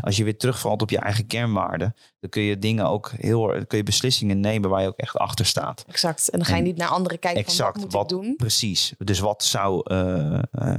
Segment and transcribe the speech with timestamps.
[0.00, 3.78] als je weer terugvalt op je eigen kernwaarden, dan kun je dingen ook heel, kun
[3.78, 5.84] je beslissingen nemen waar je ook echt achter staat.
[5.88, 6.28] Exact.
[6.28, 8.26] En dan ga je En- niet naar anderen kijken exact, van wat moet wat- ik
[8.26, 8.36] doen.
[8.36, 8.94] Precies.
[8.98, 10.76] Dus wat zou, eh, eh,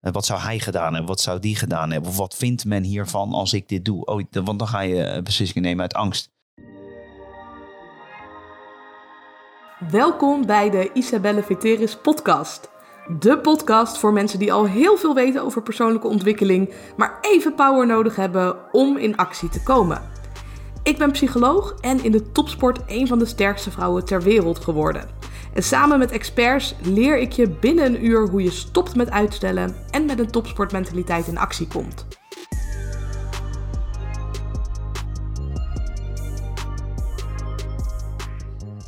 [0.00, 1.06] wat zou hij gedaan hebben?
[1.10, 2.10] Wat zou die gedaan hebben?
[2.10, 4.04] Of wat vindt men hiervan als ik dit doe?
[4.04, 6.30] Oh, want dan ga je eh, beslissingen nemen uit angst.
[9.90, 12.70] Welkom bij de Isabelle Veteris podcast.
[13.08, 17.86] De podcast voor mensen die al heel veel weten over persoonlijke ontwikkeling, maar even power
[17.86, 20.02] nodig hebben om in actie te komen.
[20.82, 25.08] Ik ben psycholoog en in de topsport een van de sterkste vrouwen ter wereld geworden.
[25.54, 29.76] En samen met experts leer ik je binnen een uur hoe je stopt met uitstellen
[29.90, 32.06] en met een topsportmentaliteit in actie komt.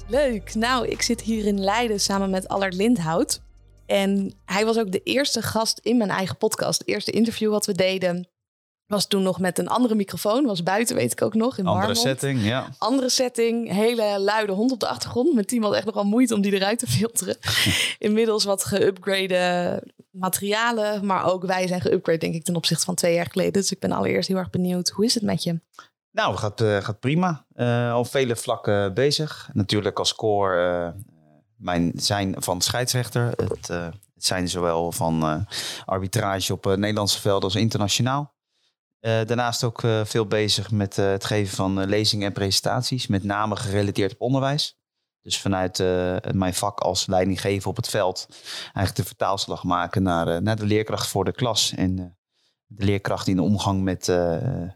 [0.06, 0.54] Leuk.
[0.54, 3.42] Nou, ik zit hier in Leiden samen met Allard Lindhout.
[3.86, 6.78] En hij was ook de eerste gast in mijn eigen podcast.
[6.78, 8.28] Het eerste interview wat we deden
[8.86, 10.46] was toen nog met een andere microfoon.
[10.46, 12.68] Was buiten, weet ik ook nog, in Andere setting, ja.
[12.78, 15.34] Andere setting, hele luide hond op de achtergrond.
[15.34, 17.36] Mijn team had echt nog wel moeite om die eruit te filteren.
[17.98, 23.14] Inmiddels wat geüpgrade materialen, maar ook wij zijn geüpgrade denk ik ten opzichte van twee
[23.14, 23.52] jaar geleden.
[23.52, 25.60] Dus ik ben allereerst heel erg benieuwd, hoe is het met je?
[26.10, 27.44] Nou, gaat, eh, gaat prima.
[27.54, 29.50] Eh, op vele vlakken bezig.
[29.52, 31.13] Natuurlijk als core eh,
[31.64, 33.32] mijn zijn van scheidsrechter.
[33.36, 33.84] Het, eh,
[34.14, 35.36] het zijn zowel van eh,
[35.84, 38.32] arbitrage op eh, Nederlandse velden als internationaal.
[39.00, 43.06] Eh, daarnaast ook eh, veel bezig met eh, het geven van lezingen en presentaties.
[43.06, 44.78] Met name gerelateerd op onderwijs.
[45.20, 48.26] Dus vanuit eh, mijn vak als leidinggever op het veld
[48.62, 51.72] eigenlijk de vertaalslag maken naar, eh, naar de leerkracht voor de klas.
[51.76, 52.04] En eh,
[52.66, 54.16] de leerkracht in de omgang met eh,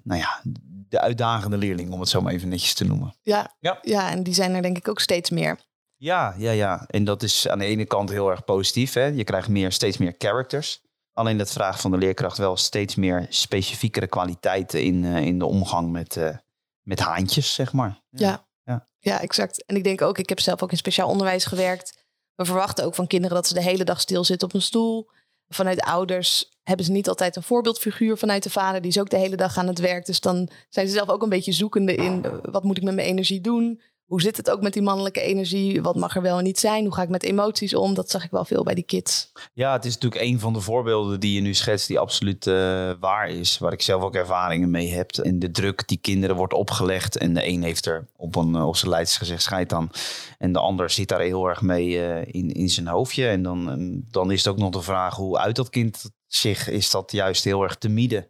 [0.02, 0.40] nou ja,
[0.88, 3.14] de uitdagende leerling, om het zo maar even netjes te noemen.
[3.22, 3.78] Ja, Ja.
[3.82, 5.58] ja, en die zijn er denk ik ook steeds meer.
[5.98, 6.84] Ja, ja, ja.
[6.86, 8.92] En dat is aan de ene kant heel erg positief.
[8.92, 9.04] Hè?
[9.04, 10.80] Je krijgt meer, steeds meer characters.
[11.12, 15.46] Alleen dat vraagt van de leerkracht wel steeds meer specifiekere kwaliteiten in, eh, in de
[15.46, 16.36] omgang met, eh,
[16.82, 18.00] met haantjes, zeg maar.
[18.10, 18.46] Ja.
[18.64, 18.86] Ja.
[18.98, 19.64] ja, exact.
[19.64, 22.06] En ik denk ook, ik heb zelf ook in speciaal onderwijs gewerkt.
[22.34, 25.10] We verwachten ook van kinderen dat ze de hele dag stilzitten op een stoel.
[25.48, 28.80] Vanuit ouders hebben ze niet altijd een voorbeeldfiguur vanuit de vader.
[28.80, 30.06] Die is ook de hele dag aan het werk.
[30.06, 32.94] Dus dan zijn ze zelf ook een beetje zoekende in eh, wat moet ik met
[32.94, 33.80] mijn energie doen?
[34.08, 35.82] Hoe zit het ook met die mannelijke energie?
[35.82, 36.84] Wat mag er wel en niet zijn?
[36.84, 37.94] Hoe ga ik met emoties om?
[37.94, 39.32] Dat zag ik wel veel bij die kids.
[39.52, 42.54] Ja, het is natuurlijk een van de voorbeelden die je nu schetst, die absoluut eh,
[43.00, 43.58] waar is.
[43.58, 45.10] Waar ik zelf ook ervaringen mee heb.
[45.10, 47.16] En de druk die kinderen wordt opgelegd.
[47.16, 49.90] En de een heeft er op, een, eh, op zijn lijst gezegd scheid aan.
[50.38, 53.28] En de ander zit daar heel erg mee eh, in, in zijn hoofdje.
[53.28, 56.90] En dan, dan is het ook nog de vraag hoe uit dat kind zich is
[56.90, 58.26] dat juist heel erg te midden.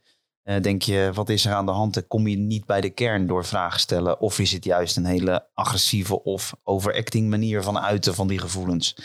[0.48, 1.94] Eh, denk je, wat is er aan de hand?
[1.94, 4.20] Dan kom je niet bij de kern door vragen stellen.
[4.20, 8.96] Of is het juist een hele agressieve of overacting manier van uiten van die gevoelens?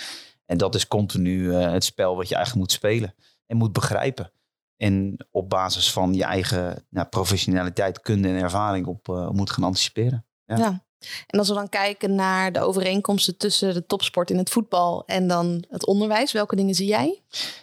[0.46, 3.16] En dat is continu eh, het spel wat je eigenlijk moet spelen
[3.46, 4.32] en moet begrijpen.
[4.78, 9.64] En op basis van je eigen nou, professionaliteit, kunde en ervaring op eh, moet gaan
[9.64, 10.26] anticiperen.
[10.46, 10.86] Ja.
[11.28, 15.28] En als we dan kijken naar de overeenkomsten tussen de topsport in het voetbal en
[15.28, 17.22] dan het onderwijs, welke dingen zie jij?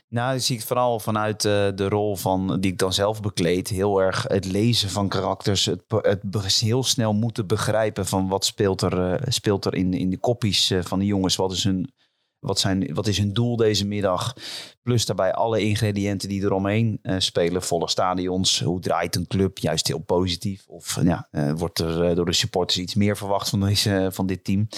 [0.08, 3.68] Nou, zie ik vooral vanuit eh, de rol van, die ik dan zelf bekleed.
[3.68, 5.64] Heel erg het lezen van karakters.
[5.64, 10.10] Het, het heel snel moeten begrijpen van wat speelt er, eh, speelt er in, in
[10.10, 11.36] de koppies eh, van de jongens.
[11.36, 11.92] Wat is, hun,
[12.40, 14.36] wat, zijn, wat is hun doel deze middag?
[14.82, 17.62] Plus daarbij alle ingrediënten die eromheen eh spelen.
[17.62, 18.60] Volle stadions.
[18.60, 19.58] Hoe draait een club?
[19.58, 20.66] Juist heel positief.
[20.66, 24.26] Of eh, ja, eh, wordt er door de supporters iets meer verwacht van, deze, van
[24.26, 24.68] dit team?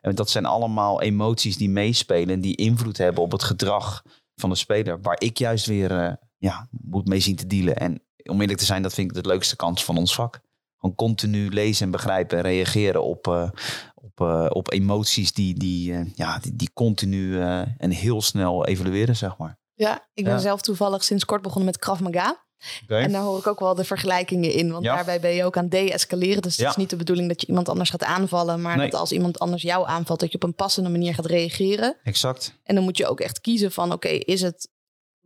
[0.00, 2.34] Dat zijn allemaal emoties die meespelen.
[2.34, 4.02] En die invloed hebben op het gedrag
[4.34, 5.00] van de speler.
[5.00, 7.76] Waar ik juist weer ja, moet mee zien te dealen.
[7.76, 10.40] En om eerlijk te zijn, dat vind ik de leukste kans van ons vak.
[10.78, 13.52] Gewoon continu lezen en begrijpen en reageren op,
[14.00, 18.66] op, eh, op emoties die, die, eh, ja, die, die continu eh, en heel snel
[18.66, 19.58] evalueren, zeg maar.
[19.74, 20.38] Ja, ik ben Ja.
[20.38, 22.46] zelf toevallig sinds kort begonnen met Krav Maga.
[22.86, 24.70] En daar hoor ik ook wel de vergelijkingen in.
[24.72, 24.94] Want Ja.
[24.94, 26.42] daarbij ben je ook aan de-escaleren.
[26.42, 26.68] Dus het Ja.
[26.70, 28.60] is niet de bedoeling dat je iemand anders gaat aanvallen.
[28.60, 28.90] Maar Nee.
[28.90, 31.96] dat als iemand anders jou aanvalt, dat je op een passende manier gaat reageren.
[32.02, 32.58] Exact.
[32.62, 34.68] En dan moet je ook echt kiezen van, oké, is het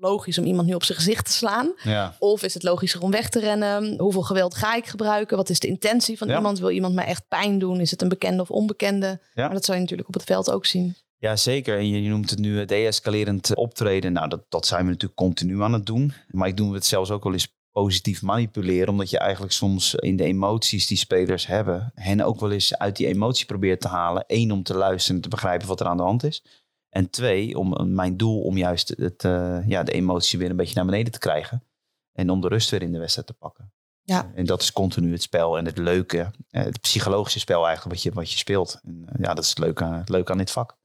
[0.02, 1.72] logisch om iemand nu op zijn gezicht te slaan?
[1.82, 2.16] Ja.
[2.18, 3.98] Of is het logischer om weg te rennen?
[3.98, 5.36] Hoeveel geweld ga ik gebruiken?
[5.36, 6.36] Wat is de intentie van Ja.
[6.36, 6.58] iemand?
[6.58, 7.80] Wil iemand mij echt pijn doen?
[7.80, 9.20] Is het een bekende of onbekende?
[9.34, 9.44] Ja.
[9.44, 10.96] Maar dat zou je natuurlijk op het veld ook zien.
[11.18, 11.78] Ja, zeker.
[11.78, 14.12] En je, noemt het nu eh, de-escalerend optreden.
[14.12, 16.12] Nou, dat, dat zijn we natuurlijk continu aan het doen.
[16.28, 18.88] Maar ik doe het zelfs ook wel eens positief manipuleren.
[18.88, 21.92] Omdat je eigenlijk soms in de emoties die spelers hebben...
[21.94, 24.24] hen ook wel eens uit die emotie probeert te halen.
[24.26, 26.44] Eén, om te luisteren en te begrijpen wat er aan de hand is.
[26.92, 30.56] En twee, om eh, mijn doel om juist het, eh, ja, de emotie weer een
[30.56, 31.64] beetje naar beneden te krijgen.
[32.12, 33.72] En om de rust weer in de wedstrijd te pakken.
[34.02, 34.30] Ja.
[34.34, 38.02] En dat is continu het spel en het leuke, eh, het psychologische spel eigenlijk wat
[38.04, 38.80] je, wat je speelt.
[38.84, 40.76] En, eh, ja, dat is het leuke, aan- het leuke aan dit vak.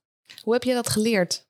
[0.41, 1.45] Hoe heb je dat geleerd?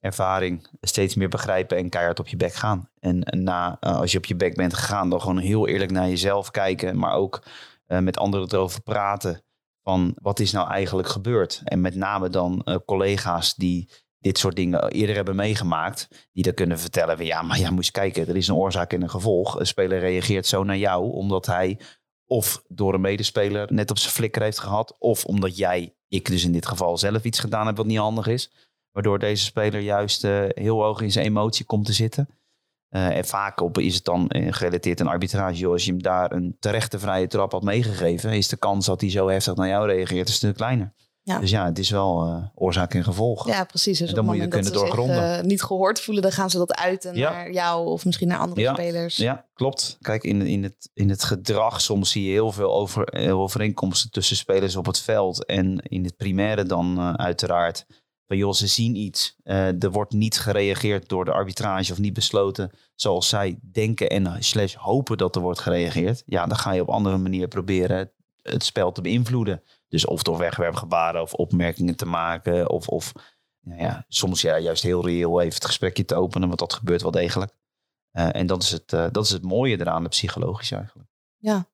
[0.00, 2.90] ervaring steeds meer begrijpen en keihard op je bek gaan.
[3.00, 6.08] En, na, eh, als je op je bek bent gegaan, dan gewoon heel eerlijk naar
[6.08, 7.42] jezelf kijken, maar ook
[7.86, 9.42] eh, met anderen erover praten
[9.82, 11.60] van wat is nou eigenlijk gebeurd.
[11.64, 16.54] En met name dan eh, collega's die dit soort dingen eerder hebben meegemaakt, die dan
[16.54, 19.58] kunnen vertellen van ja, maar ja, moet kijken, er is een oorzaak en een gevolg.
[19.58, 21.78] Een speler reageert zo naar jou omdat hij
[22.26, 26.44] of door een medespeler net op zijn flikker heeft gehad, of omdat jij, ik dus
[26.44, 28.52] in dit geval zelf iets gedaan heb wat niet handig is,
[28.90, 32.28] waardoor deze speler juist uh, heel hoog in zijn emotie komt te zitten.
[32.92, 35.66] Uh, en vaak op is het dan uh, gerelateerd aan arbitrage.
[35.66, 39.10] Als je hem daar een terechte vrije trap had meegegeven, is de kans dat hij
[39.10, 40.92] zo heftig naar jou reageert een stuk kleiner.
[41.24, 41.38] Ja.
[41.38, 43.46] Dus ja, het is wel uh, oorzaak en gevolg.
[43.46, 43.98] Ja, precies.
[43.98, 45.34] Dus en dan moet je kunnen doorgronden.
[45.34, 47.30] Zich, niet gehoord voelen, dan gaan ze dat uiten ja.
[47.30, 48.72] naar jou of misschien naar andere ja.
[48.72, 49.16] spelers.
[49.16, 49.96] Ja, klopt.
[50.00, 54.36] Kijk, in, in, het, in het gedrag soms zie je heel veel over, overeenkomsten tussen
[54.36, 55.46] spelers op het veld.
[55.46, 57.86] En in het primaire dan uiteraard
[58.26, 59.36] van joh, ze zien iets.
[59.44, 64.42] Uh, er wordt niet gereageerd door de arbitrage of niet besloten zoals zij denken en
[64.42, 66.22] slash hopen dat er wordt gereageerd.
[66.26, 69.62] Ja, dan ga je op andere manier proberen het spel te beïnvloeden.
[69.88, 72.70] Dus of door wegwerpgebaren of opmerkingen te maken.
[72.70, 73.12] Of, of
[73.60, 77.02] nou ja, soms ja, juist heel reëel even het gesprekje te openen, want dat gebeurt
[77.02, 77.52] wel degelijk.
[78.12, 81.08] Uh, en dat is, het, uh, dat is het mooie eraan, de psychologisch eigenlijk.
[81.36, 81.66] Ja,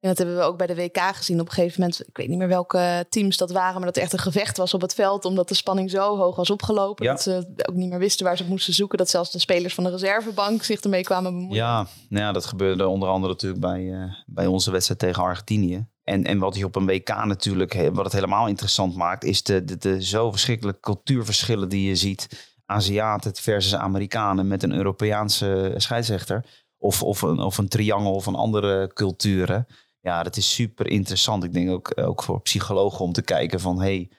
[0.00, 1.40] en dat hebben we ook bij de WK gezien.
[1.40, 4.02] Op een gegeven moment, ik weet niet meer welke teams dat waren, maar dat er
[4.02, 7.04] echt een gevecht was op het veld, omdat de spanning zo hoog was opgelopen.
[7.04, 7.12] Ja.
[7.12, 8.98] Dat ze ook niet meer wisten waar ze moesten zoeken.
[8.98, 11.56] Dat zelfs de spelers van de reservebank zich ermee kwamen bemoeien.
[11.56, 15.86] Ja, nou ja dat gebeurde onder andere natuurlijk bij, uh, bij onze wedstrijd tegen Argentinië.
[16.04, 19.64] En, en wat je op een WK natuurlijk, wat het helemaal interessant maakt, is de,
[19.64, 22.52] de, de zo verschrikkelijke cultuurverschillen die je ziet.
[22.66, 26.44] Aziaten versus Amerikanen met een Europeaanse scheidsrechter.
[26.78, 29.66] Of, of, een, of een triangel van andere culturen.
[30.00, 31.44] Ja, dat is super interessant.
[31.44, 33.80] Ik denk ook, ook voor psychologen om te kijken van...
[33.80, 34.10] hey,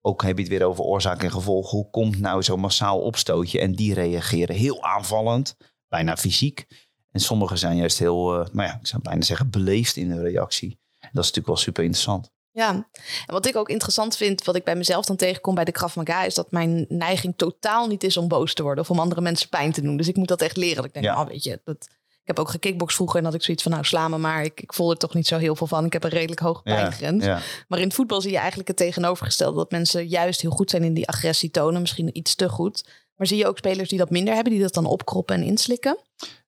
[0.00, 1.70] ook heb je het weer over oorzaak en gevolg.
[1.70, 3.60] Hoe komt nou zo'n massaal opstootje?
[3.60, 5.56] En die reageren heel aanvallend,
[5.88, 6.66] bijna fysiek.
[7.10, 10.22] En sommigen zijn juist heel, uh, nou ja, ik zou bijna zeggen, beleefd in hun
[10.22, 10.70] reactie.
[11.00, 12.30] En dat is natuurlijk wel super interessant.
[12.50, 12.86] Ja, en
[13.26, 16.24] wat ik ook interessant vind, wat ik bij mezelf dan tegenkom bij de Krav Maga,
[16.24, 19.48] is dat mijn neiging totaal niet is om boos te worden of om andere mensen
[19.48, 19.96] pijn te doen.
[19.96, 20.76] Dus ik moet dat echt leren.
[20.76, 21.20] Dat ik denk, ja.
[21.20, 21.88] oh, weet je, dat,
[22.28, 24.44] ik heb ook gekickbox vroeger en had ik zoiets van, nou sla me maar.
[24.44, 25.84] Ik, ik voel er toch niet zo heel veel van.
[25.84, 27.24] Ik heb een redelijk hoge pijngrens.
[27.24, 27.40] Ja, ja.
[27.68, 29.56] Maar in het voetbal zie je eigenlijk het tegenovergestelde.
[29.56, 31.80] Dat mensen juist heel goed zijn in die agressie tonen.
[31.80, 32.88] Misschien iets te goed.
[33.16, 35.98] Maar zie je ook spelers die dat minder hebben, die dat dan opkroppen en inslikken?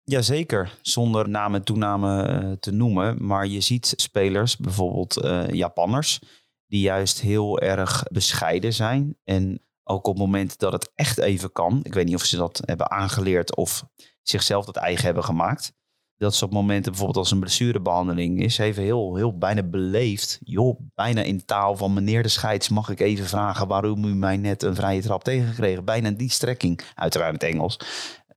[0.05, 3.27] Jazeker, zonder naam en toename uh, te noemen.
[3.27, 6.21] Maar je ziet spelers, bijvoorbeeld uh, Japanners,
[6.67, 9.17] die juist heel erg bescheiden zijn.
[9.25, 11.81] En ook op het moment dat het echt even kan.
[11.83, 13.85] Ik weet niet of ze dat hebben aangeleerd of
[14.23, 15.73] zichzelf dat eigen hebben gemaakt.
[16.17, 20.39] Dat ze op momenten bijvoorbeeld als een blessurebehandeling is, even heel, heel bijna beleefd.
[20.45, 24.37] Joh, bijna in taal van meneer de scheids mag ik even vragen waarom u mij
[24.37, 25.85] net een vrije trap tegengekregen.
[25.85, 27.79] Bijna die strekking, uiteraard in het Engels.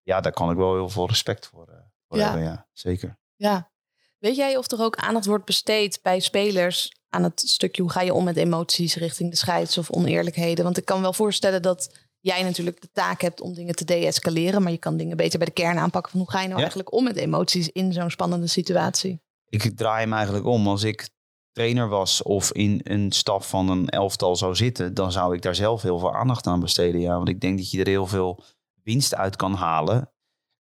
[0.03, 1.75] Ja, daar kan ik wel heel veel respect voor, uh,
[2.07, 2.23] voor Ja.
[2.23, 2.43] hebben.
[2.43, 3.17] Ja, zeker.
[3.35, 3.71] Ja.
[4.17, 8.01] Weet jij of er ook aandacht wordt besteed bij spelers aan het stukje hoe ga
[8.01, 10.63] je om met emoties richting de scheids of oneerlijkheden?
[10.63, 14.61] Want ik kan wel voorstellen dat jij natuurlijk de taak hebt om dingen te deescaleren,
[14.61, 16.61] maar je kan dingen beter bij de kern aanpakken van hoe ga je nou Ja.
[16.63, 19.21] eigenlijk om met emoties in zo'n spannende situatie?
[19.49, 20.67] Ik draai hem eigenlijk om.
[20.67, 21.09] Als ik
[21.51, 25.55] trainer was of in een staf van een elftal zou zitten, dan zou ik daar
[25.55, 27.01] zelf heel veel aandacht aan besteden.
[27.01, 28.43] Ja, want ik denk dat je er heel veel
[28.83, 30.11] winst uit kan halen.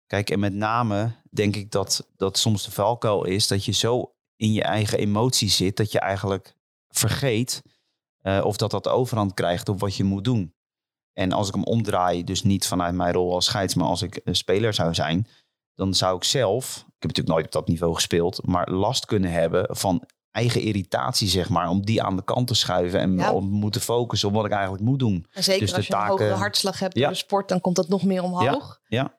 [0.06, 4.12] Kijk, en met name denk ik dat dat soms de valkuil is dat je zo
[4.36, 6.54] in je eigen emoties zit dat je eigenlijk
[6.88, 7.62] vergeet
[8.18, 10.54] eh, of dat dat de overhand krijgt op wat je moet doen.
[11.12, 14.20] En als ik hem omdraai, dus niet vanuit mijn rol als scheids, maar als ik
[14.24, 15.26] een speler zou zijn,
[15.74, 19.30] dan zou ik zelf, ik heb natuurlijk nooit op dat niveau gespeeld, maar last kunnen
[19.30, 23.32] hebben van eigen irritatie, zeg maar, om die aan de kant te schuiven en Ja.
[23.32, 25.26] om moeten focussen op wat ik eigenlijk moet doen.
[25.32, 27.00] En zeker Dus de als je een taken- hogere hartslag hebt Ja.
[27.02, 28.80] door de sport, dan komt dat nog meer omhoog.
[28.88, 29.02] ja.
[29.02, 29.10] Dus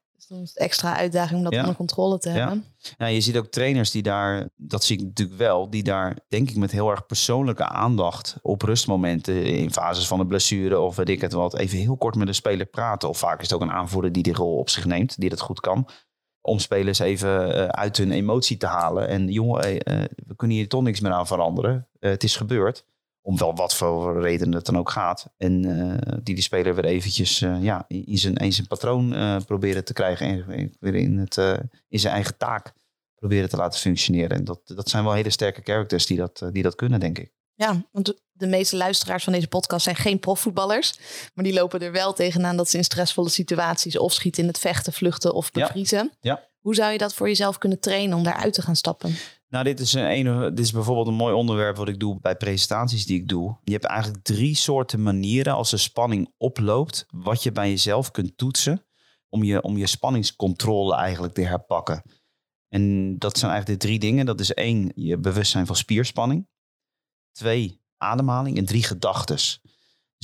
[0.54, 1.60] extra uitdaging om dat Ja.
[1.60, 2.66] onder controle te hebben.
[2.98, 6.50] Ja, je ziet ook trainers die daar, dat zie ik natuurlijk wel, die daar denk
[6.50, 11.10] ik met heel erg persoonlijke aandacht op rustmomenten in fases van een blessure of weet
[11.10, 13.10] ik het wat, even heel kort met een speler praten.
[13.10, 15.40] Of vaak is het ook een aanvoerder die die rol op zich neemt, die dat
[15.42, 15.88] goed kan.
[16.42, 19.08] Om spelers even eh, uit hun emotie te halen.
[19.08, 21.88] En jongen, eh, eh, we kunnen hier toch niks meer aan veranderen.
[22.00, 22.86] Het is gebeurd.
[23.26, 25.26] Om wel wat voor reden het dan ook gaat.
[25.38, 29.38] En eh, die die speler weer eventjes eh, ja, in zijn, in zijn patroon eh,
[29.46, 30.28] proberen te krijgen.
[30.48, 31.38] En weer in, het,
[31.88, 32.74] in zijn eigen taak
[33.16, 34.38] proberen te laten functioneren.
[34.38, 37.32] En dat, dat zijn wel hele sterke characters die dat, die dat kunnen, denk ik.
[37.56, 40.94] Ja, want de- de meeste luisteraars van deze podcast zijn geen profvoetballers.
[41.34, 44.60] Maar die lopen er wel tegenaan dat ze in stressvolle situaties of schieten in het
[44.60, 45.66] vechten, vluchten of Ja.
[45.66, 46.12] bevriezen.
[46.22, 46.48] Ja.
[46.60, 49.16] Hoe zou je dat voor jezelf kunnen trainen om daaruit te gaan stappen?
[49.54, 52.36] Nou, dit is, een, een, dit is bijvoorbeeld een mooi onderwerp wat ik doe bij
[52.36, 53.58] presentaties die ik doe.
[53.64, 58.38] Je hebt eigenlijk drie soorten manieren als de spanning oploopt, wat je bij jezelf kunt
[58.38, 58.86] toetsen
[59.30, 62.04] om je, om je spanningscontrole eigenlijk te herpakken.
[62.70, 64.26] En dat zijn eigenlijk de drie dingen.
[64.26, 66.48] Dat is één, je bewustzijn van spierspanning.
[67.32, 68.58] Twee, ademhaling.
[68.58, 69.62] En drie, gedachtes.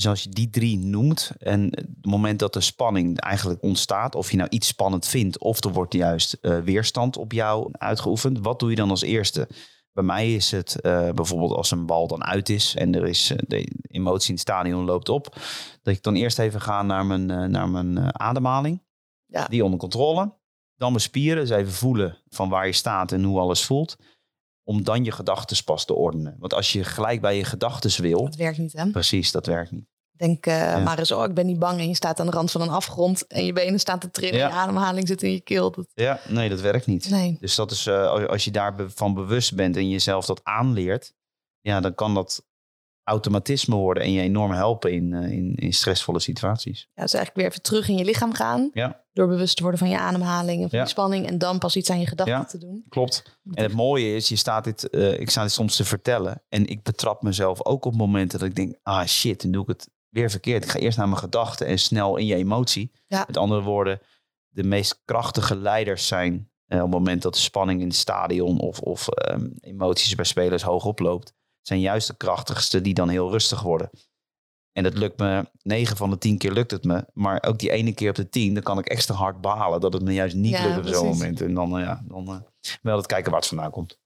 [0.00, 4.30] Dus als je die drie noemt en het moment dat de spanning eigenlijk ontstaat, of
[4.30, 8.58] je nou iets spannend vindt, of er wordt juist uh, weerstand op jou uitgeoefend, wat
[8.58, 9.48] doe je dan als eerste?
[9.92, 13.30] Bij mij is het uh, bijvoorbeeld als een bal dan uit is en er is
[13.30, 15.36] uh, de emotie in het stadion loopt op,
[15.82, 18.82] dat ik dan eerst even ga naar mijn, naar mijn ademhaling,
[19.26, 19.46] Ja.
[19.46, 20.38] die onder controle.
[20.76, 23.96] Dan mijn spieren, dus even voelen van waar je staat en hoe alles voelt.
[24.64, 26.36] Om dan je gedachten pas te ordenen.
[26.38, 28.90] Want als je gelijk bij je gedachten wil, Dat werkt niet, hè?
[28.90, 29.88] precies, dat werkt niet.
[30.16, 31.80] Denk eh, maar eens, oh, ik ben niet bang.
[31.80, 33.26] En je staat aan de rand van een afgrond.
[33.26, 34.38] En je benen staan te trillen.
[34.38, 34.46] Ja.
[34.48, 35.70] Je ademhaling zit in je keel.
[35.70, 37.10] Dat, Ja, nee, dat werkt niet.
[37.10, 37.36] nee.
[37.40, 41.12] Dus dat is, eh, als je daarvan bewust bent en jezelf dat aanleert,
[41.60, 42.44] ja, dan kan dat
[43.04, 46.88] automatisme worden en je enorm helpen in, eh, in, in stressvolle situaties.
[46.94, 48.70] Ja, dus eigenlijk weer even terug in je lichaam gaan.
[48.72, 49.04] Ja.
[49.12, 50.84] Door bewust te worden van je ademhaling en van Ja.
[50.84, 51.26] je spanning.
[51.26, 52.44] En dan pas iets aan je gedachten Ja.
[52.44, 52.84] te doen.
[52.88, 53.38] Klopt.
[53.52, 56.66] En het mooie is, je staat dit, eh, ik sta dit soms te vertellen en
[56.66, 59.88] ik betrap mezelf ook op momenten dat ik denk, ah shit, dan doe ik het
[60.08, 60.64] weer verkeerd.
[60.64, 62.90] Ik ga eerst naar mijn gedachten en snel in je emotie.
[63.06, 63.24] Ja.
[63.26, 64.00] Met andere woorden,
[64.48, 68.58] de meest krachtige leiders zijn eh, op het moment dat de spanning in het stadion
[68.60, 71.32] of, of ehm, emoties bij spelers hoog oploopt,
[71.70, 73.90] zijn juist de krachtigste die dan heel rustig worden.
[74.72, 77.04] En dat lukt me, 9 van de 10 keer lukt het me.
[77.12, 79.92] Maar ook die ene keer op de 10, dan kan ik extra hard balen dat
[79.92, 81.40] het me juist niet Ja, lukt op zo'n moment.
[81.40, 83.98] En dan, eh, ja, dan eh, wel het kijken waar het vandaan komt.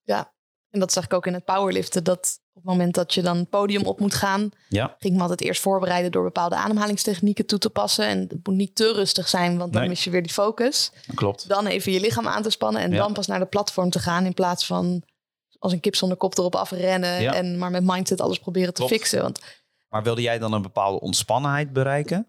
[0.71, 2.05] En dat zag ik ook in het powerliften.
[2.05, 4.51] Dat op het moment dat je dan het podium op moet gaan.
[4.69, 8.07] Ja, Ging ik me altijd eerst voorbereiden door bepaalde ademhalingstechnieken toe te passen.
[8.07, 9.91] En het moet niet te rustig zijn, want dan Nee.
[9.91, 10.93] mis je weer die focus.
[11.15, 11.49] klopt.
[11.49, 12.83] Dan even je lichaam aan te spannen.
[12.83, 12.97] En Ja.
[12.97, 14.25] dan pas naar de platform te gaan.
[14.25, 15.03] In plaats van
[15.65, 17.23] als een kip zonder kop erop afrennen.
[17.23, 17.35] Ja.
[17.35, 18.93] En maar met mindset alles proberen te Klopt.
[18.93, 19.23] fixen.
[19.23, 19.41] Want
[19.89, 22.29] Maar wilde jij dan een bepaalde ontspannenheid bereiken?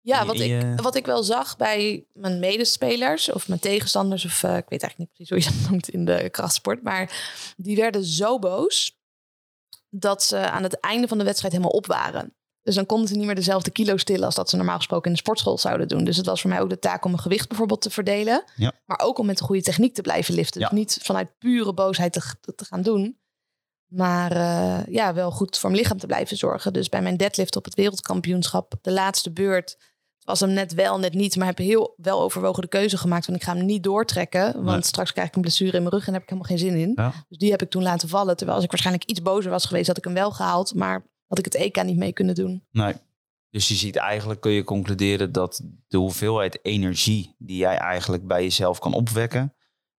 [0.00, 4.56] Ja, wat ik, wat ik wel zag bij mijn medespelers of mijn tegenstanders, of eh,
[4.56, 7.10] ik weet eigenlijk niet precies hoe je dat noemt in de krachtsport, maar
[7.56, 8.98] die werden zo boos
[9.88, 12.34] dat ze aan het einde van de wedstrijd helemaal op waren.
[12.64, 15.12] Dus dan konden ze niet meer dezelfde kilo stillen als dat ze normaal gesproken in
[15.12, 16.04] de sportschool zouden doen.
[16.04, 18.44] Dus het was voor mij ook de taak om mijn gewicht bijvoorbeeld te verdelen.
[18.56, 18.72] Ja.
[18.86, 20.60] Maar ook om met de goede techniek te blijven liften.
[20.60, 20.76] Dus Ja.
[20.76, 23.18] niet vanuit pure boosheid te, te gaan doen.
[23.86, 26.72] Maar eh, ja, wel goed voor mijn lichaam te blijven zorgen.
[26.72, 29.70] Dus bij mijn deadlift op het wereldkampioenschap, de laatste beurt,
[30.16, 31.36] het was hem net wel, net niet.
[31.36, 33.26] Maar heb heel wel overwogen de keuze gemaakt.
[33.26, 34.52] Want ik ga hem niet doortrekken.
[34.52, 34.82] Want Nee.
[34.82, 36.76] straks krijg ik een blessure in mijn rug en daar heb ik helemaal geen zin
[36.80, 36.92] in.
[36.94, 37.12] Ja.
[37.28, 38.34] Dus die heb ik toen laten vallen.
[38.36, 40.74] Terwijl als ik waarschijnlijk iets bozer was geweest, had ik hem wel gehaald.
[40.74, 42.64] Maar had ik het EK niet mee kunnen doen.
[42.70, 42.94] Nee.
[43.50, 48.42] Dus je ziet eigenlijk, kun je concluderen dat de hoeveelheid energie die jij eigenlijk bij
[48.42, 49.54] jezelf kan opwekken,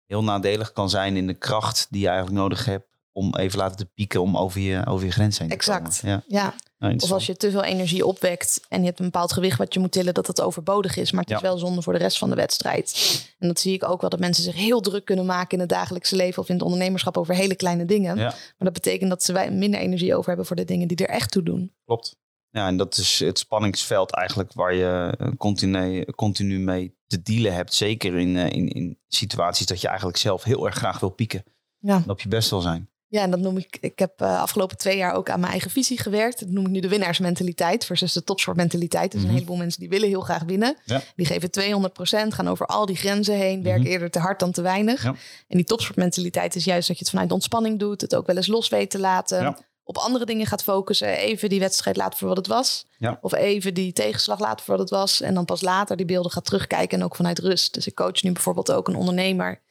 [0.05, 3.77] heel nadelig kan zijn in de kracht die je eigenlijk nodig hebt om even laten
[3.77, 5.99] te pieken om over je, over je grens heen te Exact.
[6.01, 6.23] komen.
[6.27, 6.41] Ja.
[6.43, 6.53] Ja.
[6.77, 9.73] Nou, Of als je te veel energie opwekt en je hebt een bepaald gewicht wat
[9.73, 11.11] je moet tillen, dat het overbodig is.
[11.11, 11.35] Maar het Ja.
[11.35, 12.95] is wel zonde voor de rest van de wedstrijd.
[13.39, 15.69] En dat zie ik ook wel, dat mensen zich heel druk kunnen maken in het
[15.69, 18.15] dagelijkse leven of in het ondernemerschap over hele kleine dingen.
[18.15, 21.09] Maar dat betekent dat ze wij- minder energie over hebben voor de dingen die er
[21.13, 21.73] echt toe doen.
[21.85, 22.15] Klopt.
[22.49, 27.73] Ja, en dat is het spanningsveld eigenlijk waar je continu, continu mee te dealen hebt.
[27.73, 31.43] Zeker in, eh, in, in situaties dat je eigenlijk zelf heel erg graag wil pieken.
[31.79, 32.03] Ja.
[32.05, 32.89] Dat je best wel zijn.
[33.15, 33.77] Ja, en dat noem ik.
[33.81, 36.39] Ik heb uh, afgelopen twee jaar ook aan mijn eigen visie gewerkt.
[36.39, 39.11] Dat noem ik nu de winnaarsmentaliteit versus de topsportmentaliteit.
[39.11, 39.29] Dus Mhm.
[39.29, 40.77] een heleboel mensen die willen heel graag winnen.
[40.85, 41.01] Ja.
[41.15, 43.91] Die geven 200% gaan over al die grenzen heen, werken Mhm.
[43.91, 45.03] eerder te hard dan te weinig.
[45.03, 45.09] Ja.
[45.47, 48.47] En die topsportmentaliteit is juist dat je het vanuit ontspanning doet, het ook wel eens
[48.47, 49.41] los weet te laten.
[49.41, 49.57] Ja.
[49.83, 51.07] Op andere dingen gaat focussen.
[51.07, 52.85] Even die wedstrijd laten voor wat het was.
[53.21, 55.21] Of even die tegenslag laten voor wat het was.
[55.21, 56.97] En dan pas later die beelden gaat terugkijken.
[56.99, 57.73] En ook vanuit rust.
[57.73, 59.61] Dus ik coach nu bijvoorbeeld ook een ondernemer.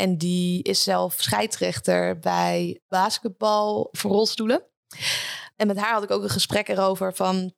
[0.00, 4.62] En die is zelf scheidsrechter bij basketbal voor rolstoelen.
[5.56, 7.52] En met haar had ik ook een gesprek erover van...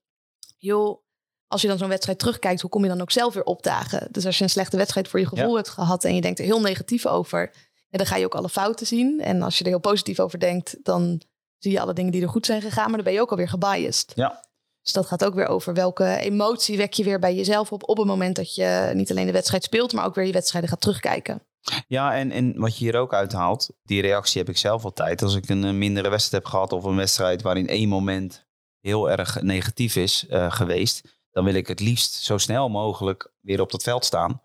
[0.56, 1.02] joh,
[1.46, 2.60] als je dan zo'n wedstrijd terugkijkt...
[2.60, 4.08] hoe kom je dan ook zelf weer opdagen?
[4.10, 5.56] Dus als je een slechte wedstrijd voor je gevoel Ja.
[5.56, 6.04] hebt gehad...
[6.04, 7.54] en je denkt er heel negatief over...
[7.90, 9.20] dan ga je ook alle fouten zien.
[9.20, 10.76] En als je er heel positief over denkt...
[10.82, 11.22] dan
[11.58, 12.86] zie je alle dingen die er goed zijn gegaan...
[12.86, 14.12] maar dan ben je ook alweer gebiased.
[14.14, 14.44] Ja.
[14.92, 17.88] Dus dat gaat ook weer over welke emotie wek je weer bij jezelf op...
[17.88, 19.92] op het moment dat je niet alleen de wedstrijd speelt...
[19.92, 21.42] maar ook weer je wedstrijden gaat terugkijken.
[21.86, 25.22] Ja, en, en wat je hier ook uithaalt, die reactie heb ik zelf altijd.
[25.22, 28.46] Als ik een eh, mindere wedstrijd heb gehad of een wedstrijd waarin één moment
[28.80, 33.60] heel erg negatief is eh, geweest, dan wil ik het liefst zo snel mogelijk weer
[33.60, 34.40] op dat veld staan.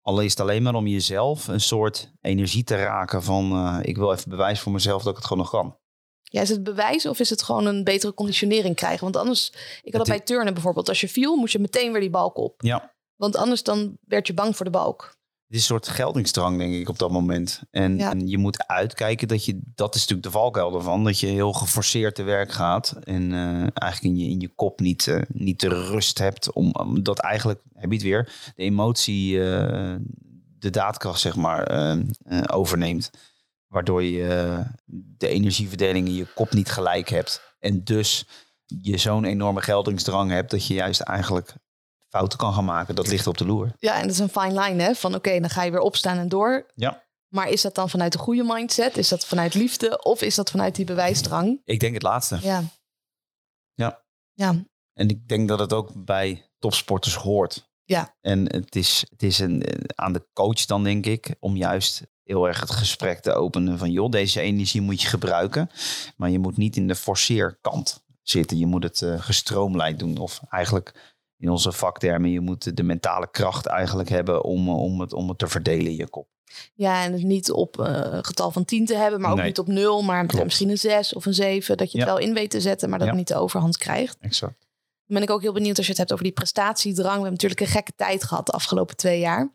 [0.00, 3.96] Al is het alleen maar om jezelf een soort energie te raken van eh, ik
[3.96, 5.76] wil even bewijs voor mezelf dat ik het gewoon nog kan.
[6.32, 9.00] Ja, is het bewijs of is het gewoon een betere conditionering krijgen?
[9.00, 10.88] Want anders, ik had Het dat bij turnen bijvoorbeeld.
[10.88, 12.54] Als je viel, moest je meteen weer die balk op.
[12.62, 15.16] Ja, Want anders dan werd je bang voor de balk.
[15.46, 17.62] Het is een soort geldingsdrang, denk ik, op dat moment.
[17.70, 18.10] En, Ja.
[18.10, 21.52] en je moet uitkijken dat je, dat is natuurlijk de valkuil ervan, dat je heel
[21.52, 22.94] geforceerd te werk gaat.
[23.04, 26.70] En eh, eigenlijk in je, in je kop niet, eh, niet de rust hebt, om,
[26.72, 29.94] omdat eigenlijk, heb je het weer, de emotie eh,
[30.58, 31.94] de daadkracht, zeg maar,
[32.50, 33.10] overneemt.
[33.72, 34.66] Waardoor je eh,
[35.16, 37.54] de energieverdeling in je kop niet gelijk hebt.
[37.58, 38.26] En dus
[38.80, 41.54] je zo'n enorme geldingsdrang hebt, dat je juist eigenlijk
[42.08, 42.94] fouten kan gaan maken.
[42.94, 43.72] Dat ligt op de loer.
[43.78, 44.94] Ja, en dat is een fine line, hè?
[44.94, 46.66] Van oké, dan ga je weer opstaan en door.
[46.74, 47.04] Ja.
[47.28, 48.96] Maar is dat dan vanuit de goede mindset?
[48.96, 50.02] Is dat vanuit liefde?
[50.02, 51.60] Of is dat vanuit die bewijsdrang?
[51.64, 52.38] Ik denk het laatste.
[52.40, 52.62] Ja.
[53.74, 54.04] Ja.
[54.34, 57.70] Ja, En ik denk dat het ook bij topsporters hoort.
[57.84, 58.16] Ja.
[58.20, 62.02] En het is, het is een, eh, aan de coach dan, denk ik, om juist
[62.32, 63.90] heel erg het gesprek te openen van...
[63.90, 65.70] joh, deze energie moet je gebruiken,
[66.16, 68.58] maar je moet niet in de forceerkant zitten.
[68.58, 70.16] Je moet het eh, gestroomlijnd doen.
[70.18, 75.00] Of eigenlijk in onze vaktermen, je moet de mentale kracht eigenlijk hebben om, eh, om,
[75.00, 76.28] het, om het te verdelen in je kop.
[76.74, 79.46] ja en het niet op eh, een getal van 10 te hebben, maar ook Nee.
[79.46, 80.44] niet op 0, maar Klopt.
[80.44, 81.76] misschien een 6 of een 7.
[81.76, 82.12] Dat je het Ja.
[82.14, 83.14] wel in weet te zetten, maar dat Ja.
[83.14, 84.16] het niet de overhand krijgt.
[84.20, 84.58] Exact.
[85.06, 87.06] Dan ben ik ook heel benieuwd als je het hebt over die prestatiedrang.
[87.16, 89.52] We hebben natuurlijk een gekke tijd gehad de afgelopen twee jaar.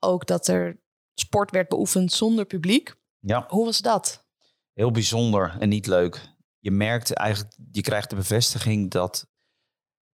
[0.00, 0.78] Ook dat er
[1.20, 2.94] sport werd beoefend zonder publiek.
[3.18, 3.44] Ja.
[3.48, 4.24] Hoe was dat?
[4.72, 6.34] heel bijzonder en niet leuk.
[6.58, 9.26] Je merkt eigenlijk, je krijgt de bevestiging dat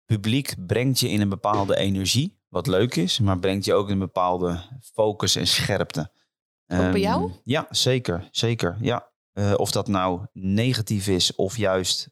[0.05, 3.93] publiek brengt je in een bepaalde energie, wat leuk is, maar brengt je ook in
[3.93, 5.99] een bepaalde focus en scherpte.
[5.99, 7.31] Ook bij Ehm, jou?
[7.43, 8.77] Ja, zeker, zeker.
[8.81, 9.11] Ja.
[9.31, 12.09] Eh, of dat nou negatief is of juist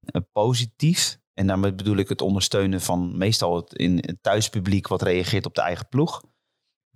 [0.00, 1.18] eh, positief.
[1.34, 5.54] En daarmee bedoel ik het ondersteunen van meestal het, in het thuispubliek wat reageert op
[5.54, 6.22] de eigen ploeg.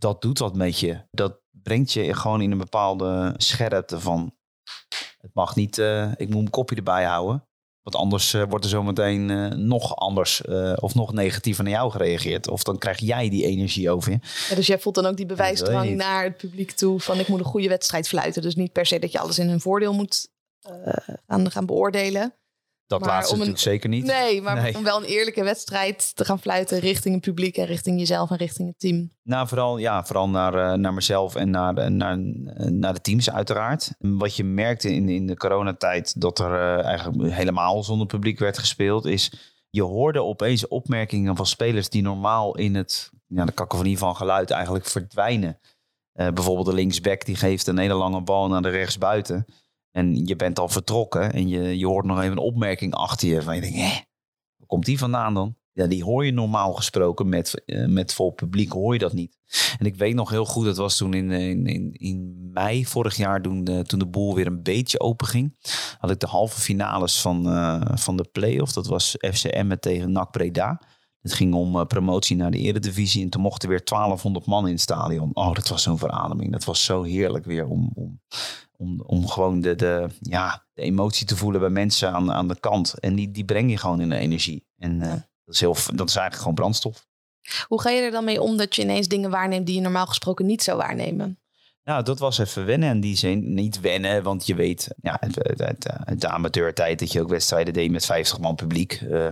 [0.04, 1.00] Dat doet wat met je.
[1.10, 4.34] Dat brengt je gewoon in een bepaalde scherpte van
[5.18, 7.46] het mag niet, eh, ik moet mijn kopje erbij houden.
[7.82, 10.42] Want anders eh, wordt er zometeen eh, nog anders
[10.74, 12.48] of nog negatiever naar jou gereageerd.
[12.48, 14.18] Of dan krijg jij die energie over je.
[14.48, 17.38] Ja, dus jij voelt dan ook die bewijsdrang naar het publiek toe van ik moet
[17.38, 18.42] een goede wedstrijd fluiten.
[18.42, 20.28] Dus niet per se dat je alles in hun voordeel moet
[21.26, 22.34] gaan, gaan beoordelen.
[22.86, 24.04] Dat Maar laatste een- natuurlijk zeker niet.
[24.04, 24.76] Nee, maar Nee.
[24.76, 28.36] om wel een eerlijke wedstrijd te gaan fluiten richting het publiek en richting jezelf en
[28.36, 29.10] richting het team.
[29.22, 33.00] Nou, vooral, ja, vooral naar, eh, naar mezelf en naar, eh, naar, eh, naar de
[33.00, 33.90] teams uiteraard.
[33.98, 39.04] Wat je merkte in, in de coronatijd dat er eigenlijk helemaal zonder publiek werd gespeeld,
[39.04, 39.32] is
[39.70, 44.50] je hoorde opeens opmerkingen van spelers die normaal in het, ja, de kakofonie van geluid
[44.50, 45.58] eigenlijk verdwijnen.
[46.12, 49.44] Bijvoorbeeld de linksback die geeft een hele lange bal naar de rechtsbuiten.
[49.94, 53.42] En je bent al vertrokken en je, je hoort nog even een opmerking achter je.
[53.42, 54.00] Van je denkt, hè,
[54.56, 55.56] waar komt die vandaan dan?
[55.72, 59.38] Ja, die hoor je normaal gesproken met, eh, met vol publiek, hoor je dat niet.
[59.78, 63.16] En ik weet nog heel goed, het was toen in, in, in, in mei vorig
[63.16, 65.56] jaar, toen de, toen de boel weer een beetje open ging.
[65.98, 68.72] Had ik de halve finales van, eh, van de play-off.
[68.72, 70.80] Dat was FCM tegen NAC Breda.
[71.20, 73.22] Het ging om eh, promotie naar de eredivisie.
[73.22, 75.30] En toen mochten weer 1200 man in het stadion.
[75.32, 76.52] Oh, dat was zo'n verademing.
[76.52, 78.20] Dat was zo heerlijk weer om, om,
[78.76, 82.60] om, om gewoon de, de, ja, de emotie te voelen bij mensen aan, aan de
[82.60, 82.98] kant.
[82.98, 84.66] En die, die breng je gewoon in de energie.
[84.76, 85.10] En eh,
[85.44, 87.06] dat, is heel, dat is eigenlijk gewoon brandstof.
[87.66, 90.06] Hoe ga je er dan mee om dat je ineens dingen waarneemt die je normaal
[90.06, 91.38] gesproken niet zou waarnemen?
[91.84, 93.54] Nou, dat was even wennen in die zin.
[93.54, 98.04] Niet wennen, want je weet, ja, het de amateurtijd dat je ook wedstrijden deed met
[98.04, 98.92] 50 man publiek.
[98.92, 99.28] eh,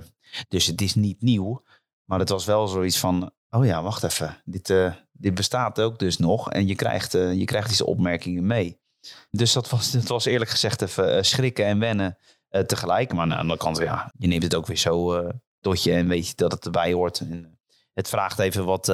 [0.48, 1.62] dus het is niet nieuw.
[2.04, 4.42] Maar het was wel zoiets van, oh ja, wacht even.
[4.44, 6.50] Dit, eh, dit bestaat ook dus nog.
[6.50, 8.80] En je krijgt, eh, je krijgt deze opmerkingen mee.
[9.30, 13.12] Dus dat was, dat was eerlijk gezegd even eh, schrikken en wennen eh, tegelijk.
[13.12, 15.28] Maar aan de andere kant, ja, je neemt het ook weer zo eh
[15.60, 17.20] tot je en weet je dat het erbij hoort.
[17.20, 17.56] En,
[17.92, 18.92] het vraagt even wat,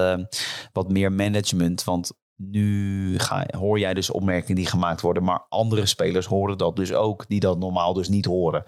[0.73, 1.85] wat meer management.
[1.85, 6.77] Want nu ga, hoor jij dus opmerkingen die gemaakt worden, maar andere spelers horen dat
[6.77, 8.65] dus ook, die dat normaal dus niet horen.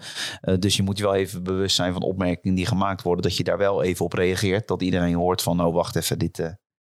[0.59, 3.43] Dus je moet je wel even bewust zijn van opmerkingen die gemaakt worden, dat je
[3.43, 4.67] daar wel even op reageert.
[4.67, 6.35] Dat iedereen hoort van, oh wacht even, dit,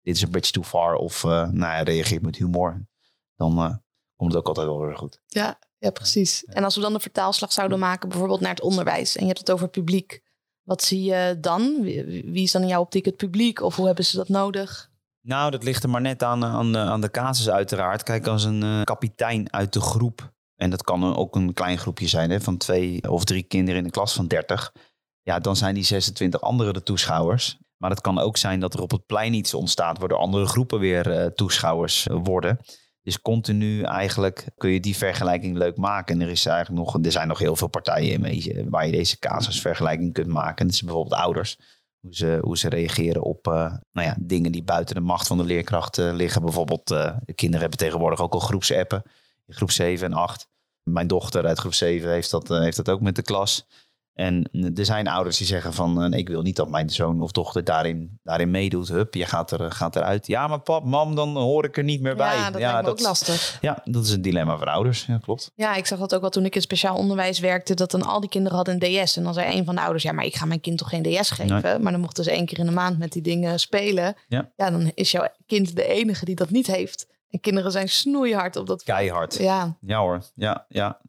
[0.01, 0.95] dit is een beetje too far.
[0.95, 2.87] Of nou ja, reageert met humor.
[3.35, 3.81] Dan
[4.21, 5.21] komt het ook altijd wel weer goed.
[5.27, 6.45] Ja, ja, precies.
[6.45, 9.39] En als we dan een vertaalslag zouden maken, bijvoorbeeld naar het onderwijs, en je hebt
[9.39, 10.21] het over publiek,
[10.63, 11.81] wat zie je dan?
[11.81, 13.61] Wie, is dan in jouw optiek het publiek?
[13.61, 14.89] Of hoe hebben ze dat nodig?
[15.21, 18.03] Nou, dat ligt er maar net aan, aan, aan de casus uiteraard.
[18.03, 22.07] Kijk, als een eh, kapitein uit de groep, en dat kan ook een klein groepje
[22.07, 24.73] zijn, hè, van twee of drie kinderen in een klas van 30.
[25.21, 27.57] Ja, dan zijn die 26 anderen de toeschouwers.
[27.77, 30.79] Maar het kan ook zijn dat er op het plein iets ontstaat, waardoor andere groepen
[30.79, 32.59] weer eh, toeschouwers eh, worden.
[33.03, 36.15] Dus continu eigenlijk kun je die vergelijking leuk maken.
[36.15, 38.91] En er, is eigenlijk nog, er zijn nog heel veel partijen in mee, waar je
[38.91, 40.65] deze casusvergelijking kunt maken.
[40.65, 41.57] Dat is bijvoorbeeld ouders.
[41.99, 43.53] Hoe ze, hoe ze reageren op eh,
[43.91, 46.41] nou ja, dingen die buiten de macht van de leerkracht eh, liggen.
[46.41, 49.03] Bijvoorbeeld, eh, de kinderen hebben tegenwoordig ook al groepsappen.
[49.47, 50.47] In groep 7 en 8.
[50.83, 53.67] Mijn dochter uit groep 7 heeft dat, heeft dat ook met de klas.
[54.21, 57.31] En er zijn ouders die zeggen van, eh, ik wil niet dat mijn zoon of
[57.31, 58.87] dochter daarin, daarin meedoet.
[58.87, 60.27] Hup, je gaat, er, gaat eruit.
[60.27, 62.35] Ja, maar pap, mam, dan hoor ik er niet meer bij.
[62.35, 63.57] Ja, dat me ook lastig.
[63.61, 65.05] Ja, dat is een dilemma voor ouders.
[65.05, 65.51] Ja, klopt.
[65.55, 68.19] Ja, ik zag dat ook wel toen ik in speciaal onderwijs werkte, dat dan al
[68.19, 69.17] die kinderen hadden een DS.
[69.17, 71.03] En dan zei een van de ouders, ja, maar ik ga mijn kind toch geen
[71.03, 71.81] DS geven?
[71.81, 74.15] Maar dan mochten ze één keer in de maand met die dingen spelen.
[74.27, 74.51] Ja.
[74.55, 77.07] ja, dan is jouw kind de enige die dat niet heeft.
[77.29, 78.83] En kinderen zijn snoeihard op dat.
[78.83, 79.37] Keihard.
[79.37, 79.75] Ja.
[79.81, 80.21] Ja hoor.
[80.35, 80.99] Ja, ja.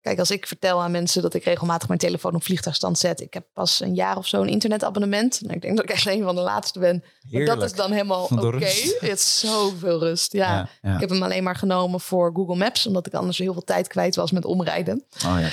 [0.00, 3.20] Kijk, als ik vertel aan mensen dat ik regelmatig mijn telefoon op vliegtuigstand zet.
[3.20, 5.40] Ik heb pas een jaar of zo een internetabonnement.
[5.40, 7.04] Nou, ik denk dat ik echt een van de laatste ben.
[7.30, 8.64] Maar dat is dan helemaal oké.
[9.00, 10.32] Het is zoveel rust.
[10.32, 10.68] Ja.
[10.82, 12.86] Ik heb hem alleen maar genomen voor Google Maps.
[12.86, 15.04] Omdat ik anders heel veel tijd kwijt was met omrijden.
[15.26, 15.48] Oh, ja.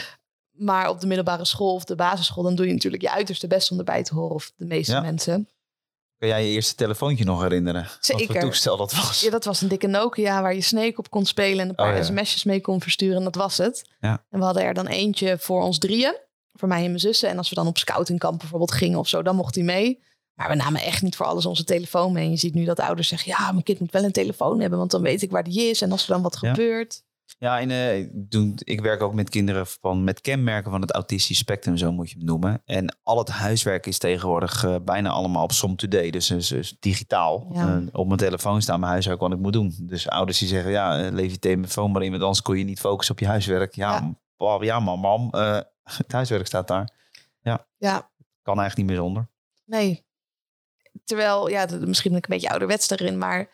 [0.51, 2.43] Maar op de middelbare school of de basisschool...
[2.43, 4.35] dan doe je natuurlijk je uiterste best om erbij te horen.
[4.35, 5.49] Of de meeste mensen.
[6.17, 7.87] Kan jij je eerste telefoontje nog herinneren?
[7.99, 8.33] Zeker.
[8.33, 9.21] Wat toestel dat was?
[9.21, 11.97] Ja, dat was een dikke Nokia waar je Snake op kon spelen en een paar
[11.97, 13.17] oh, sms'jes mee kon versturen.
[13.17, 13.89] En dat was het.
[13.99, 14.23] Ja.
[14.29, 16.17] En we hadden er dan eentje voor ons drieën.
[16.53, 17.29] Voor mij en mijn zussen.
[17.29, 20.03] En als we dan op scoutingkamp bijvoorbeeld gingen of zo, dan mocht hij mee.
[20.33, 22.23] Maar we namen echt niet voor alles onze telefoon mee.
[22.23, 24.79] En je ziet nu dat ouders zeggen, ja, mijn kind moet wel een telefoon hebben,
[24.79, 25.81] want dan weet ik waar die is.
[25.81, 27.03] En als er dan wat gebeurt.
[27.39, 31.77] Ja, en, uh, ik werk ook met kinderen van, met kenmerken van het autistisch spectrum,
[31.77, 32.61] zo moet je het noemen.
[32.65, 36.77] En al het huiswerk is tegenwoordig uh, bijna allemaal op som today, dus, dus, dus
[36.79, 37.49] digitaal.
[37.53, 37.77] Ja.
[37.77, 39.75] Uh, op mijn telefoon staan mijn huiswerk wat ik moet doen.
[39.79, 42.79] Dus ouders die zeggen, ja, leef je telefoon maar in, want anders kon je niet
[42.79, 43.75] focussen op je huiswerk.
[43.75, 44.15] Ja,
[44.59, 44.79] ja.
[44.79, 45.29] Mam, mam,
[46.03, 46.89] het huiswerk staat daar.
[47.41, 48.09] Ja, ja.
[48.41, 49.27] kan eigenlijk niet meer zonder.
[49.65, 50.05] Nee.
[51.03, 53.49] Terwijl, ja, misschien ben ik een beetje ouderwets erin, maar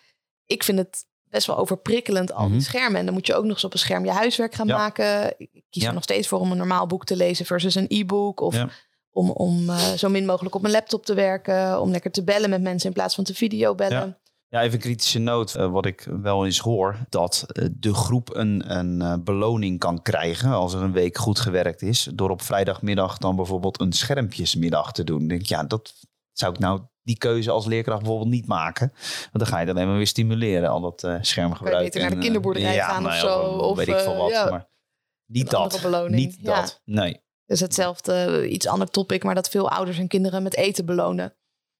[0.45, 2.63] ik vind het best wel overprikkelend al die mhm.
[2.63, 2.99] schermen.
[2.99, 5.33] En dan moet je ook nog eens op een scherm je huiswerk gaan maken.
[5.37, 8.39] Ik kies er nog steeds voor om een normaal boek te lezen versus een e-book.
[8.39, 8.65] Of
[9.11, 11.81] om, om uh, zo min mogelijk op mijn laptop te werken.
[11.81, 14.17] Om lekker te bellen met mensen in plaats van te video bellen.
[14.47, 15.55] Ja, even een kritische noot.
[15.57, 20.49] Uh, wat ik wel eens hoor, dat uh, de groep een, een beloning kan krijgen
[20.49, 22.09] als er een week goed gewerkt is.
[22.13, 25.27] Door op vrijdagmiddag dan bijvoorbeeld een schermpjesmiddag te doen.
[25.27, 25.93] denk ja, dat
[26.31, 28.91] zou ik nou die keuze als leerkracht bijvoorbeeld niet maken.
[29.31, 31.75] Want dan ga je dan alleen weer stimuleren, al dat uh, schermgebruik.
[31.75, 33.39] Kan je beter naar de kinderboerderij ja, gaan nou, of zo.
[33.39, 34.29] Of, weet ik veel wat.
[34.29, 34.67] Ja, maar
[35.25, 35.81] niet dat.
[36.07, 36.81] Niet dat.
[36.85, 37.21] Nee.
[37.45, 41.33] Dus hetzelfde, iets ander topic, maar dat veel ouders hun kinderen met eten belonen.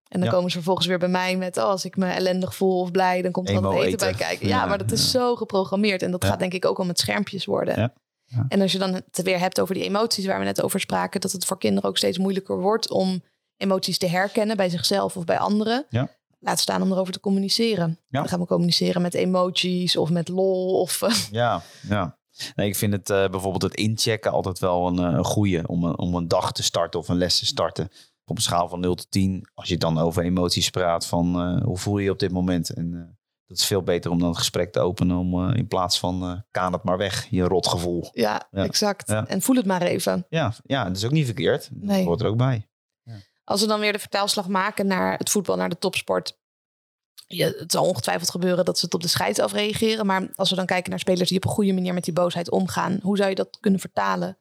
[0.07, 2.79] En dan komen ze vervolgens weer bij mij met, oh, als ik me ellendig voel
[2.79, 4.47] of blij, dan komt er wat eten, eten, bij kijken.
[4.47, 6.01] Ja, maar dat is zo geprogrammeerd.
[6.01, 7.93] En dat gaat denk ik ook al met schermpjes worden.
[8.47, 11.21] En als je dan het weer hebt over die emoties waar we net over spraken,
[11.21, 13.23] dat het voor kinderen ook steeds moeilijker wordt om
[13.57, 15.85] emoties te herkennen bij zichzelf of bij anderen.
[15.89, 16.09] Ja.
[16.43, 17.99] Laat staan om erover te communiceren.
[18.07, 18.19] Ja.
[18.19, 20.79] Dan gaan we communiceren met emojis of met lol.
[20.79, 22.17] Of, eh, ja, ja.
[22.55, 25.83] Nee, ik vind het uh, bijvoorbeeld het inchecken altijd wel een, eh, een goede om
[25.83, 27.89] een, om een dag te starten of een les te starten.
[28.25, 29.49] Op een schaal van 0 tot 10.
[29.53, 32.69] Als je dan over emoties praat van uh, hoe voel je je op dit moment.
[32.69, 35.17] En dat is veel beter om dan het gesprek te openen.
[35.17, 38.09] Om in plaats van kaan het maar weg, je rotgevoel.
[38.11, 38.63] Ja, ja.
[38.63, 39.09] exact.
[39.09, 40.25] En voel het maar even.
[40.29, 41.69] Ja, ja, dat is ook niet verkeerd.
[41.73, 41.97] Nee.
[41.97, 42.67] Dat hoort er ook bij.
[43.43, 46.37] Als we dan weer de vertaalslag maken naar het voetbal, naar de topsport.
[47.27, 50.05] Het zal ongetwijfeld gebeuren dat ze het op de scheids afreageren.
[50.05, 52.51] Maar als we dan kijken naar spelers die op een goede manier met die boosheid
[52.51, 52.99] omgaan.
[53.01, 54.37] Hoe zou je dat kunnen vertalen?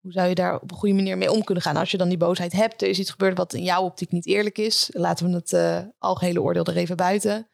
[0.00, 1.76] Hoe zou je daar op een goede manier mee om kunnen gaan?
[1.76, 4.26] Als je dan die boosheid hebt, er is iets gebeurd wat in jouw optiek niet
[4.26, 4.90] eerlijk is.
[4.92, 7.51] Laten we het uh, algehele oordeel er even buiten.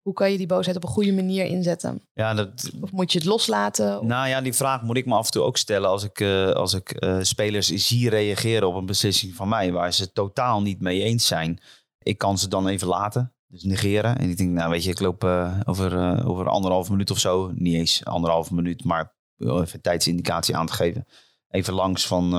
[0.00, 2.02] Hoe kan je die boosheid op een goede manier inzetten?
[2.12, 4.06] Ja, dat, of moet je het loslaten?
[4.06, 6.50] Nou ja, die vraag moet ik me af en toe ook stellen als ik, uh,
[6.50, 10.80] als ik uh, spelers zie reageren op een beslissing van mij waar ze totaal niet
[10.80, 11.60] mee eens zijn.
[11.98, 14.18] Ik kan ze dan even laten, dus negeren.
[14.18, 17.50] En ik denk, nou weet je, ik loop uh, over, over anderhalf minuut of zo,
[17.54, 21.06] niet eens anderhalf minuut, maar even tijdsindicatie aan te geven.
[21.48, 22.30] Even langs van,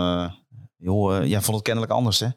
[0.78, 2.28] joh, jij vond het kennelijk anders hè?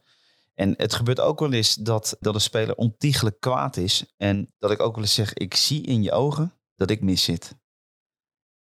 [0.54, 4.14] En het gebeurt ook wel eens dat, dat een speler ontiegelijk kwaad is.
[4.16, 7.22] En dat ik ook wel eens zeg, ik zie in je ogen dat ik mis
[7.22, 7.56] zit.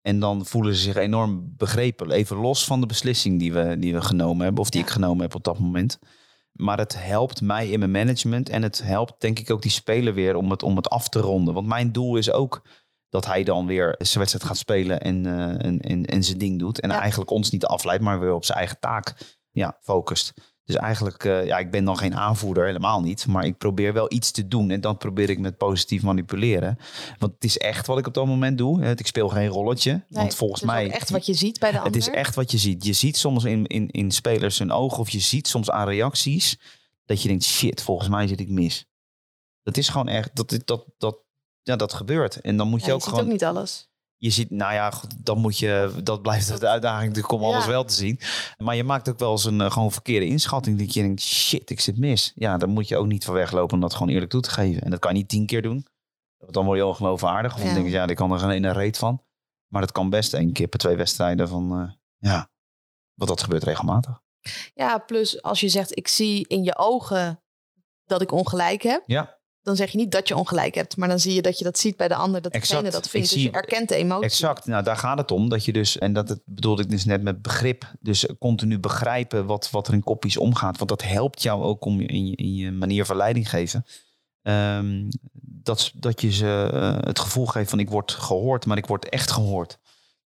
[0.01, 2.11] En dan voelen ze zich enorm begrepen.
[2.11, 4.61] Even los van de beslissing die we, die we genomen hebben.
[4.61, 5.99] Of die ik genomen heb op dat moment.
[6.51, 8.49] Maar het helpt mij in mijn management.
[8.49, 11.19] En het helpt denk ik ook die speler weer om het, om het af te
[11.19, 11.53] ronden.
[11.53, 12.61] Want mijn doel is ook
[13.09, 16.59] dat hij dan weer zijn wedstrijd gaat spelen en, uh, en, en, en, zijn ding
[16.59, 16.79] doet.
[16.79, 20.33] En eigenlijk ons niet afleidt, maar weer op zijn eigen taak ja, focust.
[20.67, 23.27] Dus eigenlijk, uh, ja, ik ben dan geen aanvoerder, helemaal niet.
[23.27, 24.69] Maar ik probeer wel iets te doen.
[24.69, 26.77] En dan probeer ik met positief manipuleren.
[27.17, 28.85] Want het is echt wat ik op dat moment doe.
[28.85, 29.91] Ik speel geen rolletje.
[29.91, 30.83] Nee, want volgens het mij.
[30.83, 31.93] Het is echt wat je ziet bij de ander.
[31.93, 32.85] Het is echt wat je ziet.
[32.85, 34.99] Je ziet soms in, in, in spelers hun ogen.
[34.99, 36.59] Of je ziet soms aan reacties.
[37.05, 38.85] Dat je denkt, shit, volgens mij zit ik mis.
[39.63, 41.17] Dat is gewoon echt, dat, dat, dat,
[41.61, 42.41] ja, dat gebeurt.
[42.41, 43.19] En dan moet je ja, ook gewoon.
[43.19, 43.86] ook niet alles
[44.17, 47.83] je ziet, nou ja, dan moet je, dat blijft de uitdaging natuurlijk om alles wel
[47.83, 48.19] te zien.
[48.57, 50.79] Maar je maakt ook wel eens een uh, gewoon verkeerde inschatting.
[50.79, 52.31] Dat je denkt, shit, ik zit mis.
[52.35, 54.81] Ja, dan moet je ook niet van weglopen om dat gewoon eerlijk toe te geven.
[54.81, 55.85] En dat kan je niet tien keer doen.
[56.37, 57.53] Dan word je al geloofwaardig.
[57.53, 57.65] Of ja.
[57.65, 59.21] dan denk je, ja, ik kan er geen ene reet van.
[59.67, 62.49] Maar dat kan best één keer per twee wedstrijden van, uh, ja,
[63.13, 64.21] want dat gebeurt regelmatig.
[64.73, 67.41] Ja, plus als je zegt, ik zie in je ogen
[68.05, 69.03] dat ik ongelijk heb.
[69.05, 69.36] Ja.
[69.67, 71.77] Dan zeg je niet dat je ongelijk hebt, maar dan zie je dat je dat
[71.79, 72.71] ziet bij de ander, dat Exact.
[72.71, 73.29] degene dat vindt.
[73.29, 74.23] Dus je erkent de emotie.
[74.23, 75.49] Exact, nou daar gaat het om.
[75.49, 79.45] Dat je dus, en dat het, bedoelde ik dus net met begrip, dus continu begrijpen
[79.45, 80.77] wat, wat er in kopjes omgaat.
[80.77, 83.85] Want dat helpt jou ook om in, je, in je manier van leiding geven.
[84.41, 85.09] Ehm,
[85.41, 89.09] dat, dat je ze eh, het gevoel geeft van ik word gehoord, maar ik word
[89.09, 89.77] echt gehoord.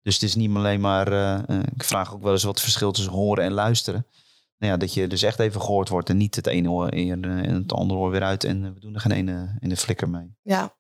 [0.02, 2.64] Dus het is niet alleen maar, eh, eh, ik vraag ook wel eens wat het
[2.64, 4.06] verschil tussen horen en luisteren.
[4.58, 7.24] Nou ja, dat je dus echt even gehoord wordt en niet het ene oor in
[7.24, 8.44] en het andere oor weer uit.
[8.44, 10.36] En eh, we doen er geen ene in de flikker mee.
[10.42, 10.76] Ja.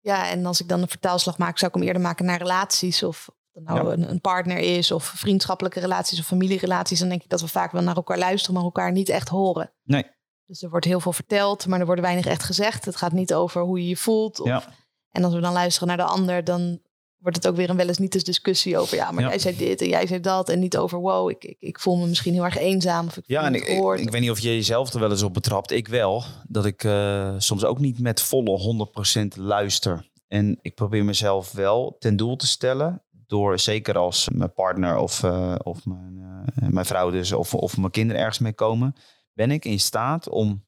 [0.00, 3.02] ja, en als ik dan een vertaalslag maak, zou ik hem eerder maken naar relaties.
[3.02, 3.92] Of dat nou Ja.
[3.92, 6.98] een, een partner is, of vriendschappelijke relaties of familierelaties.
[6.98, 9.72] Dan denk ik dat we vaak wel naar elkaar luisteren, maar elkaar niet echt horen.
[9.82, 10.06] Nee.
[10.46, 12.84] Dus er wordt heel veel verteld, maar er wordt weinig echt gezegd.
[12.84, 14.40] Het gaat niet over hoe je je voelt.
[14.40, 14.62] Of, Ja.
[15.10, 16.80] En als we dan luisteren naar de ander, dan
[17.20, 18.96] wordt het ook weer een wel eens niet eens discussie over...
[18.96, 19.28] ja, maar Ja.
[19.28, 20.48] jij zei dit en jij zei dat.
[20.48, 23.06] En niet over, wow, ik, ik, ik voel me misschien heel erg eenzaam.
[23.06, 24.00] Of ik voel Ja, en niet ik, ik, gehoord.
[24.00, 25.70] ik weet niet of je jezelf er wel eens op betrapt.
[25.70, 26.24] Ik wel.
[26.48, 28.86] Dat ik eh, soms ook niet met volle
[29.34, 30.08] 100% luister.
[30.28, 33.02] En ik probeer mezelf wel ten doel te stellen.
[33.26, 36.18] Door zeker als mijn partner of, eh, of mijn,
[36.54, 38.94] eh, mijn vrouw dus, of, of mijn kinderen ergens mee komen.
[39.32, 40.64] Ben ik in staat om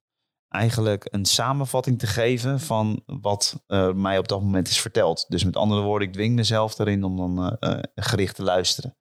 [0.52, 5.24] eigenlijk een samenvatting te geven van wat eh, mij op dat moment is verteld.
[5.28, 8.96] Dus met andere woorden, ik dwing mezelf erin om dan eh, eh, gericht te luisteren.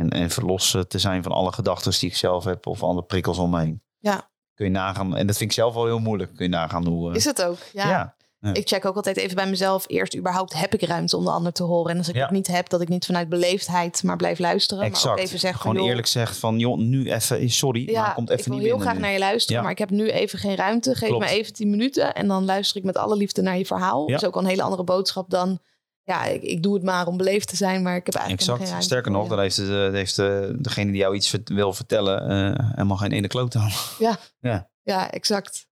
[0.00, 3.02] En, en verlos eh, te zijn van alle gedachten die ik zelf heb of alle
[3.02, 3.82] prikkels om me heen.
[3.98, 4.30] Ja.
[4.54, 6.34] Kun je nagaan, en dat vind ik zelf wel heel moeilijk.
[6.34, 7.14] Kun je nagaan hoe.
[7.14, 7.58] Is het ook?
[7.72, 7.88] Ja.
[7.88, 8.16] ja.
[8.40, 8.54] Ja.
[8.54, 11.52] Ik check ook altijd even bij mezelf eerst überhaupt heb ik ruimte om de ander
[11.52, 11.90] te horen.
[11.92, 12.22] En als ik Ja.
[12.22, 14.82] het niet heb, dat ik niet vanuit beleefdheid maar blijf luisteren.
[14.82, 15.18] Maar exact.
[15.18, 18.28] ook even zeg Gewoon joh, eerlijk zegt van, joh, nu even, sorry, Ja, maar komt
[18.30, 19.02] even ik wil niet heel binnen graag nu.
[19.08, 19.62] naar je luisteren, Ja.
[19.62, 20.94] maar ik heb nu even geen ruimte.
[20.94, 21.24] Geef Klopt.
[21.24, 24.06] me even tien minuten en dan luister ik met alle liefde naar je verhaal.
[24.06, 24.12] Ja.
[24.12, 25.58] Dat is ook al een hele andere boodschap dan,
[26.04, 28.70] ja, ik, ik doe het maar om beleefd te zijn, maar ik heb eigenlijk Exact.
[28.72, 32.68] geen Sterker nog, dan heeft, de, heeft de, degene die jou iets wil vertellen eh,
[32.70, 33.70] helemaal geen ene kloot aan.
[33.98, 34.16] je.
[34.82, 35.68] Ja, exact.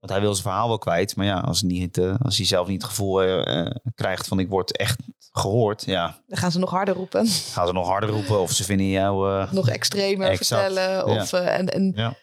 [0.00, 1.16] Want hij wil zijn verhaal wel kwijt.
[1.16, 4.28] Maar ja, als, hij niet, eh, als hij zelf niet het gevoel eh, eh, krijgt
[4.28, 4.98] van ik word echt
[5.32, 5.84] gehoord.
[5.84, 8.40] Ja, Dan gaan ze nog harder roepen, gaan ze nog harder roepen.
[8.40, 9.46] Of ze vinden jou...
[9.50, 11.06] nog extremer Exact, vertellen.
[11.06, 12.14] Of, en, en Ja.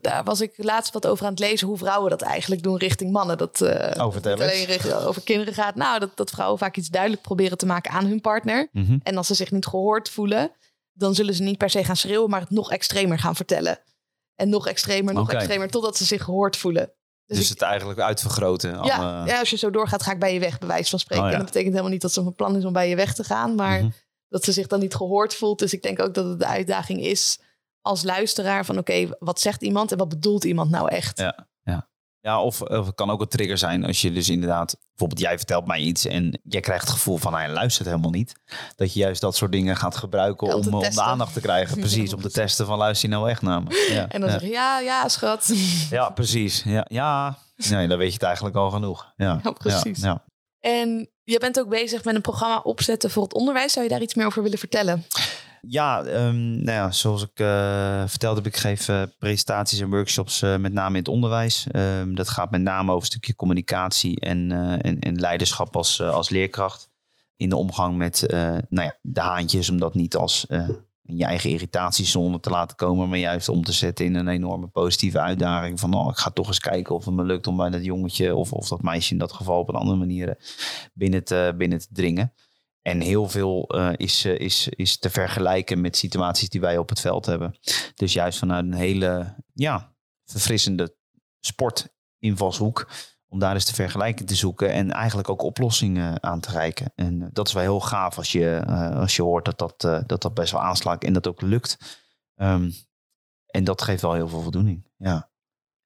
[0.00, 3.12] daar was ik laatst wat over aan het lezen, hoe vrouwen dat eigenlijk doen richting
[3.12, 3.38] mannen.
[3.38, 3.60] Dat,
[4.14, 5.74] niet alleen over kinderen gaat.
[5.74, 8.68] Nou, dat, dat vrouwen vaak iets duidelijk proberen te maken aan hun partner.
[8.72, 8.98] mhm.
[9.02, 10.50] En als ze zich niet gehoord voelen,
[10.92, 13.78] dan zullen ze niet per se gaan schreeuwen, maar het nog extremer gaan vertellen.
[14.38, 16.92] En nog extremer, nog extremer, totdat ze zich gehoord voelen.
[17.26, 18.70] Dus, Dus, ik- het eigenlijk uitvergroten.
[18.70, 20.98] ja, alle- ja, als je zo doorgaat, ga ik bij je weg, bij wijze van
[20.98, 21.24] spreken.
[21.24, 21.36] Oh, ja.
[21.36, 23.24] En dat betekent helemaal niet dat ze van plan is om bij je weg te
[23.24, 23.90] gaan, maar Mhm.
[24.28, 25.58] dat ze zich dan niet gehoord voelt.
[25.58, 27.38] Dus ik denk ook dat het de uitdaging is
[27.80, 31.18] als luisteraar van oké, wat zegt iemand en wat bedoelt iemand nou echt?
[31.18, 31.47] Ja.
[32.28, 34.76] Ja, of, of het kan ook een trigger zijn als je dus inderdaad...
[34.88, 37.34] Bijvoorbeeld jij vertelt mij iets en jij krijgt het gevoel van...
[37.34, 38.32] hij luistert helemaal niet.
[38.76, 41.78] Dat je juist dat soort dingen gaat gebruiken Ja, om om, de aandacht te krijgen.
[41.86, 43.86] Precies, om te testen van luister je nou echt naar me.
[43.94, 44.38] Ja, En dan ja.
[44.38, 45.52] zeg je ja, ja, schat.
[45.90, 46.62] ja precies.
[46.64, 47.38] Ja, ja.
[47.56, 49.12] Nee, dan weet je het eigenlijk al genoeg.
[49.16, 50.00] Ja, Ja, precies.
[50.00, 50.24] Ja,
[50.60, 53.72] En je bent ook bezig met een programma opzetten voor het onderwijs.
[53.72, 55.04] Zou je daar iets meer over willen vertellen?
[55.60, 60.42] Ja, ehm, nou ja, zoals ik eh, vertelde heb, ik geef eh, presentaties en workshops
[60.42, 61.66] eh, met name in het onderwijs.
[61.70, 64.52] Ehm, dat gaat met name over een stukje communicatie en,
[65.00, 66.90] en, leiderschap als, als leerkracht.
[67.36, 68.24] In de omgang met
[68.68, 70.46] nou ja, de haantjes, om dat niet als
[71.02, 75.20] je eigen irritatiezone te laten komen, maar juist om te zetten in een enorme positieve
[75.20, 75.80] uitdaging.
[75.80, 78.34] Van oh, ik ga toch eens kijken of het me lukt om bij dat jongetje
[78.34, 80.38] of, of dat meisje in dat geval op een andere manier
[80.94, 82.32] binnen te, binnen te dringen.
[82.82, 86.88] En heel veel eh, is, eh, is, is te vergelijken met situaties die wij op
[86.88, 87.58] het veld hebben.
[87.94, 89.92] Dus juist vanuit een hele ja,
[90.24, 90.96] verfrissende
[91.40, 92.88] sportinvalshoek.
[93.30, 96.92] Om daar eens de vergelijking te zoeken en eigenlijk ook oplossingen aan te reiken.
[96.94, 99.84] En eh, dat is wel heel gaaf als je, eh, als je hoort dat dat,
[99.84, 101.98] eh, dat dat best wel aanslaat en dat ook lukt.
[102.34, 102.70] Ehm,
[103.46, 104.86] en dat geeft wel heel veel voldoening.
[104.96, 105.30] Ja.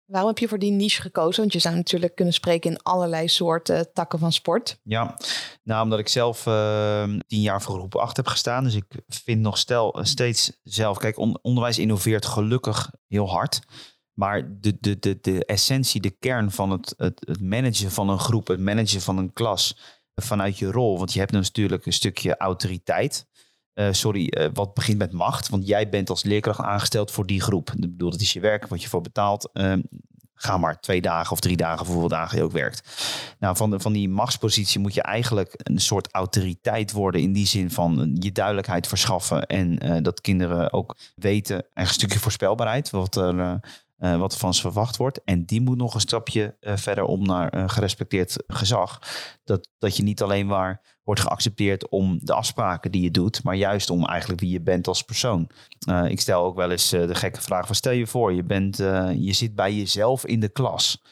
[0.07, 1.41] Waarom heb je voor die niche gekozen?
[1.41, 4.81] Want je zou natuurlijk kunnen spreken in allerlei soorten takken van sport.
[4.83, 5.17] Ja,
[5.63, 8.65] nou omdat ik zelf eh, tien voor groep 8 heb gestaan.
[8.65, 10.99] Dus ik vind nog stel, steeds zelf...
[10.99, 13.61] Kijk, on- onderwijs innoveert gelukkig heel hard.
[14.13, 18.19] Maar de, de, de, de essentie, de kern van het, het, het managen van een
[18.19, 18.47] groep...
[18.47, 19.77] het managen van een klas
[20.15, 20.99] vanuit je rol...
[20.99, 23.27] want je hebt natuurlijk een stukje autoriteit...
[23.75, 25.49] Eh, sorry, eh, wat begint met macht.
[25.49, 27.71] Want jij bent als leerkracht aangesteld voor die groep.
[27.71, 29.51] Ik bedoel, dat is je werk, wat je voor betaalt.
[29.53, 29.81] Ehm,
[30.35, 32.83] ga maar twee dagen of drie dagen, hoeveel dagen je ook werkt.
[33.39, 37.21] Nou, van, de, van die machtspositie moet je eigenlijk een soort autoriteit worden.
[37.21, 39.47] In die zin van je duidelijkheid verschaffen.
[39.47, 42.91] En eh, dat kinderen ook weten, en een stukje voorspelbaarheid.
[42.91, 43.61] Wat er,
[44.03, 45.25] eh, eh, wat van ze verwacht wordt.
[45.25, 48.99] En die moet nog een stapje eh, verder om naar een gerespecteerd gezag.
[49.45, 53.55] Dat, dat je niet alleen maar wordt geaccepteerd om de afspraken die je doet, maar
[53.55, 55.51] juist om eigenlijk wie je bent als persoon.
[55.87, 58.77] Eh, ik stel ook wel eens de gekke vraag van stel je voor, je, bent,
[59.17, 61.03] je zit bij jezelf in de klas.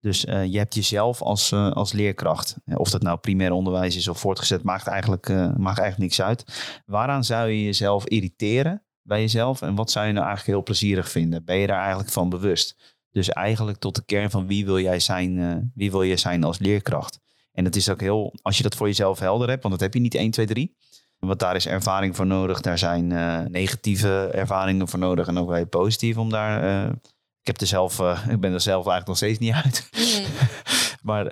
[0.00, 2.56] Dus je hebt jezelf als, als leerkracht.
[2.74, 6.44] Of dat nou primair onderwijs is of voortgezet, maakt eigenlijk, maakt eigenlijk niks uit.
[6.86, 9.62] Waaraan zou je jezelf irriteren bij jezelf?
[9.62, 11.44] En wat zou je nou eigenlijk heel plezierig vinden?
[11.44, 12.96] Ben je daar eigenlijk van bewust?
[13.10, 16.44] Dus eigenlijk tot de kern van wie wil jij zijn, uh, wie wil je zijn
[16.44, 17.20] als leerkracht?
[17.52, 19.94] En het is ook heel, als je dat voor jezelf helder hebt, want dat heb
[19.94, 20.76] je niet 1, 2, 3.
[21.18, 22.60] Want daar is ervaring voor nodig.
[22.60, 26.64] Daar zijn uh, negatieve ervaringen voor nodig en ook wel positief om daar.
[26.64, 26.92] Uh,
[27.40, 29.88] ik heb er zelf, ik ben er zelf eigenlijk nog steeds niet uit.
[31.02, 31.24] Maar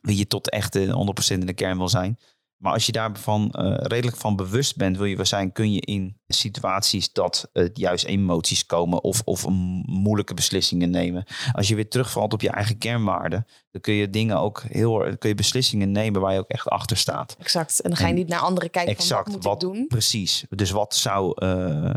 [0.00, 0.80] wie je tot echt 100%
[1.28, 2.18] in de kern wil zijn.
[2.58, 5.80] Maar als je daarvan uh, redelijk van bewust bent, wil je wel zijn, kun je
[5.80, 9.48] in situaties dat uh, juist emoties komen of, of
[9.86, 11.24] moeilijke beslissingen nemen.
[11.52, 15.28] Als je weer terugvalt op je eigen kernwaarden, dan kun je dingen ook heel kun
[15.28, 17.36] je beslissingen nemen waar je ook echt achter staat.
[17.38, 17.80] Exact.
[17.80, 19.86] En dan ga je niet naar anderen kijken exact, van wat moet ik doen.
[19.86, 20.44] Precies.
[20.48, 21.92] Dus wat zou, uh,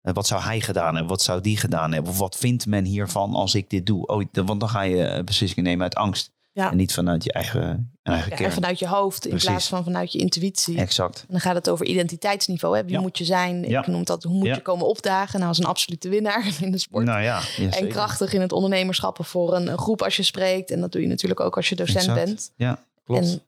[0.00, 1.08] wat zou hij gedaan hebben?
[1.08, 2.12] Wat zou die gedaan hebben?
[2.12, 4.06] Of wat vindt men hiervan als ik dit doe?
[4.06, 6.32] Oh, want dan ga je beslissingen nemen uit angst.
[6.52, 6.70] Ja.
[6.70, 10.12] En niet vanuit je eigen, eigen ja, En vanuit je hoofd in plaats van vanuit
[10.12, 10.78] je intuïtie.
[10.78, 11.20] Exact.
[11.20, 12.76] En dan gaat het over identiteitsniveau.
[12.76, 12.84] Hè?
[12.84, 13.64] Wie moet je zijn?
[13.64, 15.36] Ik noem dat, hoe moet je komen opdagen?
[15.38, 17.04] Nou, als een absolute winnaar in de sport.
[17.04, 20.70] Nou ja, en krachtig in het ondernemerschap voor een, groep als je spreekt.
[20.70, 22.52] En dat doe je natuurlijk ook als je docent bent.
[22.56, 23.20] Ja, klopt.
[23.20, 23.42] En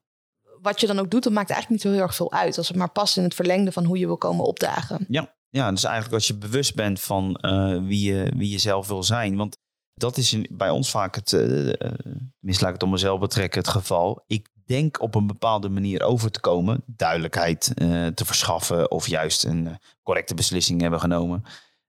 [0.63, 2.59] wat je dan ook doet, dat maakt eigenlijk niet zo heel erg veel uit.
[2.59, 5.05] Als het maar past in het verlengde van hoe je wil komen opdagen.
[5.09, 8.89] Ja, ja dus eigenlijk als je bewust bent van uh, wie, je, wie je zelf
[8.89, 9.37] wil zijn.
[9.37, 9.59] Want
[10.03, 11.73] dat is bij ons vaak het, uh,
[12.41, 14.25] laat ik het om mezelf betrekken, het geval.
[14.27, 19.45] Ik denk op een bepaalde manier over te komen, duidelijkheid uh, te verschaffen of juist
[19.45, 21.43] een correcte beslissing hebben genomen.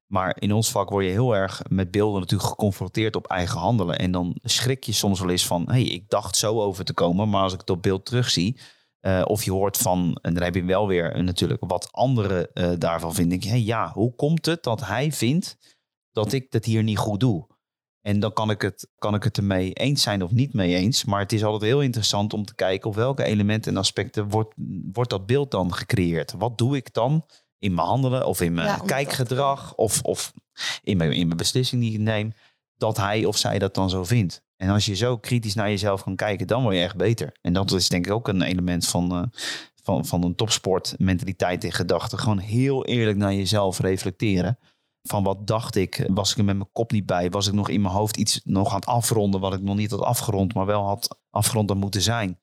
[0.06, 3.98] Maar in ons vak word je heel erg met beelden natuurlijk geconfronteerd op eigen handelen.
[3.98, 7.30] En dan schrik je soms wel eens van, hey, ik dacht zo over te komen,
[7.30, 8.60] maar als ik op beeld terugzie,
[9.02, 12.50] uh, of je hoort van, en dan heb je wel weer natuurlijk wat anderen
[12.80, 13.40] daarvan vinden.
[13.40, 15.58] Denk hey, ja, hoe komt het dat hij vindt
[16.12, 17.52] dat ik het hier niet goed doe?
[18.04, 21.06] En dan kan ik, het, kan ik het ermee eens zijn of niet mee eens.
[21.06, 24.54] Maar het is altijd heel interessant om te kijken op welke elementen en aspecten wordt,
[24.94, 26.34] wordt dat beeld dan gecreëerd.
[26.38, 27.26] Wat doe ik dan
[27.60, 30.34] in mijn handelen of in mijn kijkgedrag of, of
[30.84, 32.34] in, mijn, in mijn beslissing die ik neem,
[32.78, 34.42] dat hij of zij dat dan zo vindt.
[34.58, 37.38] En als je zo kritisch naar jezelf kan kijken, dan word je echt beter.
[37.42, 39.24] En dat is denk ik ook een element van, uh,
[39.84, 42.18] van, van een topsportmentaliteit en gedachte.
[42.18, 44.58] Gewoon heel eerlijk naar jezelf reflecteren
[45.04, 46.10] van wat dacht ik?
[46.14, 47.30] Was ik er met mijn kop niet bij?
[47.30, 49.92] Was ik nog in mijn hoofd iets nog aan het afronden wat ik nog niet
[49.92, 52.40] had afgerond, maar wel had afgerond moeten zijn?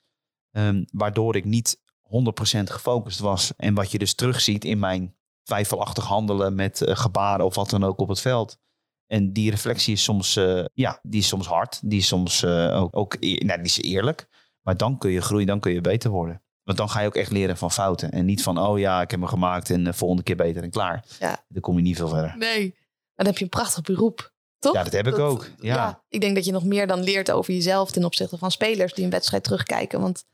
[0.51, 3.57] Um, waardoor ik niet 100% gefocust was.
[3.57, 7.85] En wat je dus terugziet in mijn twijfelachtig handelen met uh, gebaren of wat dan
[7.85, 8.59] ook op het veld.
[9.07, 11.91] En die reflectie is soms, uh, ja, die is soms hard.
[11.91, 14.29] Die is soms uh, ook, ook nou, die is eerlijk.
[14.63, 16.43] Maar dan kun je groeien, dan kun je beter worden.
[16.65, 18.11] Want dan ga je ook echt leren van fouten.
[18.11, 20.71] En niet van, oh ja, ik heb hem gemaakt en de volgende keer beter en
[20.71, 21.05] klaar.
[21.19, 21.45] Ja.
[21.49, 22.35] Dan kom je niet veel verder.
[22.37, 24.33] Nee, maar dan heb je een prachtig beroep.
[24.59, 24.75] Toch?
[24.75, 25.51] Ja, dat heb ik ook.
[25.61, 26.03] Ja.
[26.09, 29.05] Ik denk dat je nog meer dan leert over jezelf ten opzichte van spelers die
[29.05, 30.01] een wedstrijd terugkijken.
[30.01, 30.25] Want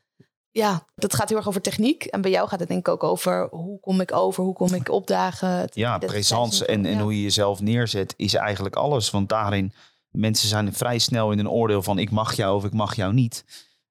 [0.51, 2.03] ja, dat gaat heel erg over techniek.
[2.03, 4.73] En bij jou gaat het denk ik ook over hoe kom ik over, hoe kom
[4.73, 5.69] ik opdagen.
[5.73, 9.09] Ja, presence en, en hoe je jezelf neerzet is eigenlijk alles.
[9.09, 9.73] Want daarin,
[10.09, 13.13] mensen zijn vrij snel in een oordeel van ik mag jou of ik mag jou
[13.13, 13.45] niet.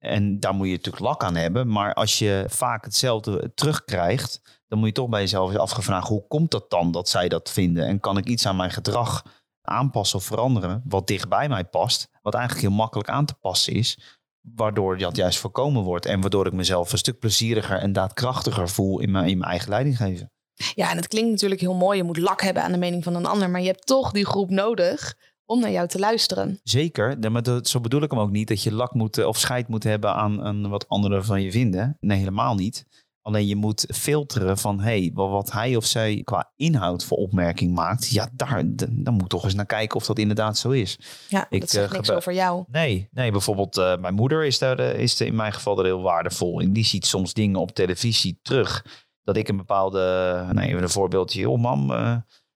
[0.01, 1.69] En daar moet je natuurlijk lak aan hebben.
[1.69, 6.27] Maar als je vaak hetzelfde terugkrijgt, dan moet je toch bij jezelf eens afgevraagd: hoe
[6.27, 7.87] komt dat dan dat zij dat vinden?
[7.87, 9.25] En kan ik iets aan mijn gedrag
[9.63, 13.73] aanpassen of veranderen wat dicht bij mij past, wat eigenlijk heel makkelijk aan te passen
[13.73, 18.69] is, waardoor dat juist voorkomen wordt en waardoor ik mezelf een stuk plezieriger en daadkrachtiger
[18.69, 20.33] voel in mijn, in mijn eigen leiding geven.
[20.75, 21.97] Ja, en het klinkt natuurlijk heel mooi.
[21.97, 24.27] Je moet lak hebben aan de mening van een ander, maar je hebt toch die
[24.27, 25.17] groep nodig
[25.51, 26.61] om naar jou te luisteren.
[26.63, 29.69] Zeker, maar dat, zo bedoel ik hem ook niet dat je lak moet of scheid
[29.69, 31.97] moet hebben aan, aan wat anderen van je vinden.
[32.01, 32.87] Nee, helemaal niet.
[33.23, 38.09] Alleen je moet filteren van hey, wat hij of zij qua inhoud voor opmerking maakt.
[38.09, 40.99] Ja, daar, dan moet toch eens naar kijken of dat inderdaad zo is.
[41.29, 42.65] Ja, ik, dat zegt uh, niks over jou.
[42.69, 46.03] Nee, nee bijvoorbeeld uh, mijn moeder is, daar, uh, is in mijn geval er heel
[46.03, 46.73] waardevol in.
[46.73, 48.85] Die ziet soms dingen op televisie terug.
[49.23, 51.51] Dat ik een bepaalde, nee, even een voorbeeldje.
[51.51, 51.93] Oh mam,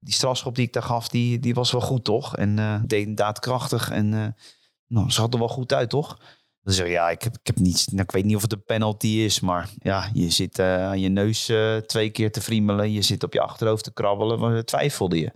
[0.04, 2.36] die strafschop die ik daar gaf, die, die was wel goed, toch?
[2.36, 3.90] En uh, deed daadkrachtig.
[3.90, 4.26] En uh,
[4.86, 6.18] nou, er wel goed uit, toch?
[6.62, 8.52] Dan zeg je, ja, ik heb, ik heb niet, nou, ik weet niet of het
[8.52, 11.52] een penalty is, maar ja, je zit uh, aan je neus
[11.86, 12.92] twee keer te friemelen.
[12.92, 15.32] Je zit op je achterhoofd te krabbelen, maar twijfelde je.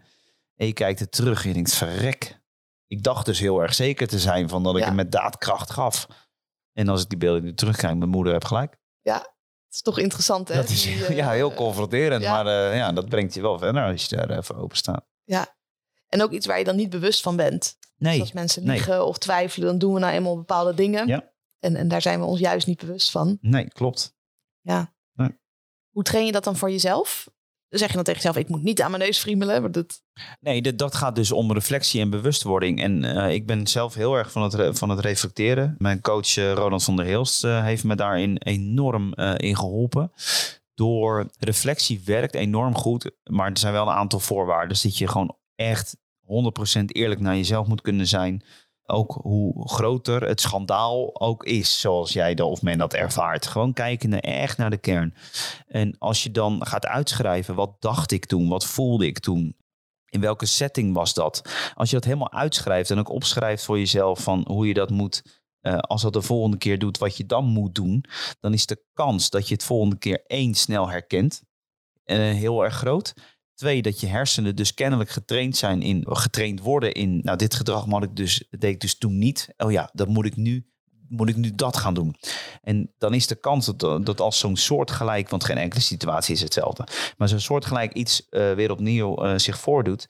[0.57, 2.41] En je kijkt er terug en je denkt, verrek.
[2.87, 4.87] Ik dacht dus heel erg zeker te zijn van dat ik ja.
[4.87, 6.07] hem met daadkracht gaf.
[6.73, 8.79] En als ik die beelden nu terugkijk, mijn moeder heb gelijk.
[9.01, 9.35] Ja,
[9.69, 10.55] het is toch interessant, hè?
[10.55, 14.17] Dat is ja, heel confronterend, maar uh, ja, dat brengt je wel verder als je
[14.17, 15.07] daar even open staat.
[15.25, 15.57] Ja.
[16.09, 17.77] En ook iets waar je dan niet bewust van bent.
[17.97, 18.75] Nee, Dus als mensen nee.
[18.77, 21.07] liegen of twijfelen, dan doen we nou eenmaal bepaalde dingen.
[21.07, 21.33] Ja.
[21.59, 23.39] En, en daar zijn we ons juist niet bewust van.
[23.41, 24.17] nee, klopt.
[25.89, 27.29] Hoe train je dat dan voor jezelf?
[27.69, 29.73] Zeg je dan tegen jezelf, ik moet niet aan mijn neus friemelen.
[29.73, 30.03] Dat,
[30.41, 32.83] Nee, dat, gaat dus om reflectie en bewustwording.
[32.83, 35.75] En eh, ik ben zelf heel erg van het, van het reflecteren.
[35.79, 40.13] Mijn coach eh, Roland van der Hilst eh, heeft me daarin enorm in geholpen.
[40.75, 44.69] Door reflectie werkt enorm goed, maar er zijn wel een aantal voorwaarden.
[44.69, 45.97] Dus dat je gewoon echt
[46.81, 48.43] 100% eerlijk naar jezelf moet kunnen zijn.
[48.91, 53.47] Ook hoe groter het schandaal ook is, zoals jij dat of men dat ervaart.
[53.47, 55.15] Gewoon kijken naar, echt naar de kern.
[55.67, 58.49] En als je dan gaat uitschrijven, wat dacht ik toen?
[58.49, 59.57] Wat voelde ik toen?
[60.09, 61.43] In welke setting was dat?
[61.75, 65.43] Als je dat helemaal uitschrijft en ook opschrijft voor jezelf van hoe je dat moet,
[65.61, 68.05] eh, als dat de volgende keer doet, wat je dan moet doen,
[68.41, 71.43] dan is de kans dat je het volgende keer één snel herkent,
[72.05, 73.15] eh, heel erg groot.
[73.59, 77.87] Twee, dat je hersenen dus kennelijk getraind zijn in, getraind worden in, nou dit gedrag
[77.87, 79.49] moet ik dus, deed ik dus toen niet.
[79.57, 80.67] Oh ja, dat moet ik nu,
[81.09, 82.17] moet ik nu dat gaan doen.
[82.63, 86.41] En dan is de kans dat, dat als zo'n soortgelijk, want geen enkele situatie is
[86.41, 86.87] hetzelfde,
[87.17, 90.07] maar zo'n soortgelijk iets eh, weer opnieuw eh, zich voordoet,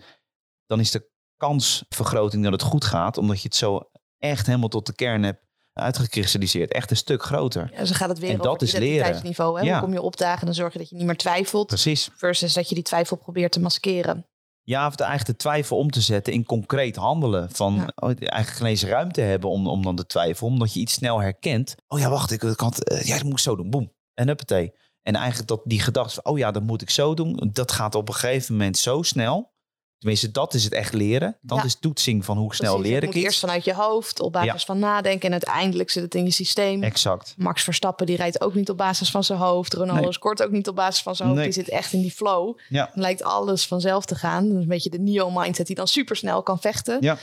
[0.66, 4.86] dan is de kansvergroting dat het goed gaat, omdat je het zo echt helemaal tot
[4.86, 5.47] de kern hebt
[5.78, 7.70] uitgekristalliseerd, echt een stuk groter.
[7.74, 9.22] ja, zo gaat het weer En dat is leren.
[9.22, 9.62] Hè?
[9.62, 9.72] Ja.
[9.72, 11.66] Hoe kom je opdagen en dan zorg je dat je niet meer twijfelt.
[11.66, 12.10] Precies.
[12.16, 14.26] Versus dat je die twijfel probeert te maskeren.
[14.62, 17.50] Ja, of de eigenlijk de twijfel om te zetten in concreet handelen.
[17.50, 17.92] Van Ja.
[17.94, 20.46] oh, eigenlijk geen eens ruimte hebben om, om dan de twijfel.
[20.46, 21.74] Omdat je iets snel herkent.
[21.86, 23.70] Oh ja, wacht, ik, ik had, eh, ja, dat moet ik zo doen.
[23.70, 23.92] Boom.
[24.14, 24.72] En huppatee.
[25.02, 27.50] En eigenlijk dat die gedachte van, oh ja, dat moet ik zo doen.
[27.52, 29.52] Dat gaat op een gegeven moment zo snel.
[29.98, 31.36] Tenminste, dat is het echt leren.
[31.40, 31.64] Dat Ja.
[31.64, 33.38] is toetsing van hoe snel Precies, leer ik moet eerst iets.
[33.38, 34.58] vanuit je hoofd, op basis Ja.
[34.66, 35.26] van nadenken.
[35.26, 36.82] En uiteindelijk zit het in je systeem.
[36.82, 37.34] Exact.
[37.36, 39.74] Max Verstappen die rijdt ook niet op basis van zijn hoofd.
[39.74, 40.12] Ronaldo Nee.
[40.12, 41.40] scoort ook niet op basis van zijn hoofd.
[41.40, 41.50] Nee.
[41.52, 42.58] Die zit echt in die flow.
[42.68, 42.90] Ja.
[42.94, 44.46] Dan lijkt alles vanzelf te gaan.
[44.48, 46.96] Dat is een beetje de Neo-mindset die dan supersnel kan vechten.
[47.00, 47.16] Ja.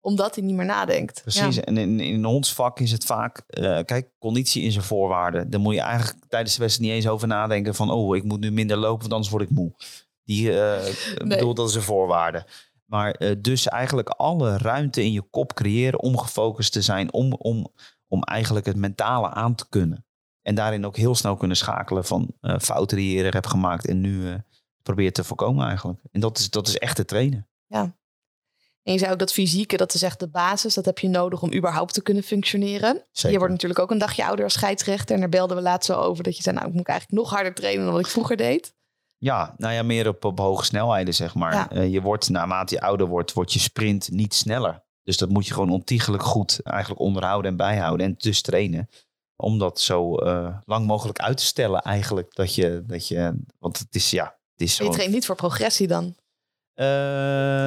[0.00, 1.20] Omdat hij niet meer nadenkt.
[1.22, 1.54] Precies.
[1.54, 1.62] Ja.
[1.62, 5.50] En in, in ons vak is het vaak, eh, kijk, conditie in zijn voorwaarden.
[5.50, 8.40] Daar moet je eigenlijk tijdens de wedstrijd niet eens over nadenken van, oh, ik moet
[8.40, 9.72] nu minder lopen, want anders word ik moe.
[10.24, 12.46] Die, eh ik bedoel, dat is een voorwaarde.
[12.84, 17.32] Maar eh, dus eigenlijk alle ruimte in je kop creëren om gefocust te zijn, om,
[17.32, 17.72] om,
[18.06, 20.06] om eigenlijk het mentale aan te kunnen.
[20.42, 23.86] En daarin ook heel snel kunnen schakelen van eh, fouten die je eerder hebt gemaakt
[23.86, 24.34] en nu eh
[24.82, 26.00] probeer te voorkomen eigenlijk.
[26.10, 27.48] En dat is, dat is echt te trainen.
[28.82, 30.74] En je zei ook dat fysieke, dat is echt de basis.
[30.74, 33.06] Dat heb je nodig om überhaupt te kunnen functioneren.
[33.10, 33.30] Zeker.
[33.30, 35.14] Je wordt natuurlijk ook een dagje ouder als scheidsrechter.
[35.14, 36.24] En daar belden we laatst zo over.
[36.24, 38.74] Dat je zei, nou, ik moet eigenlijk nog harder trainen dan wat ik vroeger deed.
[39.22, 41.52] Ja, nou ja, meer op, op hoge snelheden, zeg maar.
[41.52, 41.70] Ja.
[41.70, 44.82] Eh, je wordt, naarmate je ouder wordt, wordt je sprint niet sneller.
[45.02, 48.06] Dus dat moet je gewoon ontiegelijk goed eigenlijk onderhouden en bijhouden.
[48.06, 48.88] En dus trainen.
[49.36, 52.34] Om dat zo eh, lang mogelijk uit te stellen eigenlijk.
[52.34, 54.84] Dat je, dat je want het is, ja, het is zo.
[54.84, 56.14] je traint niet voor progressie dan.
[56.74, 56.86] Eh,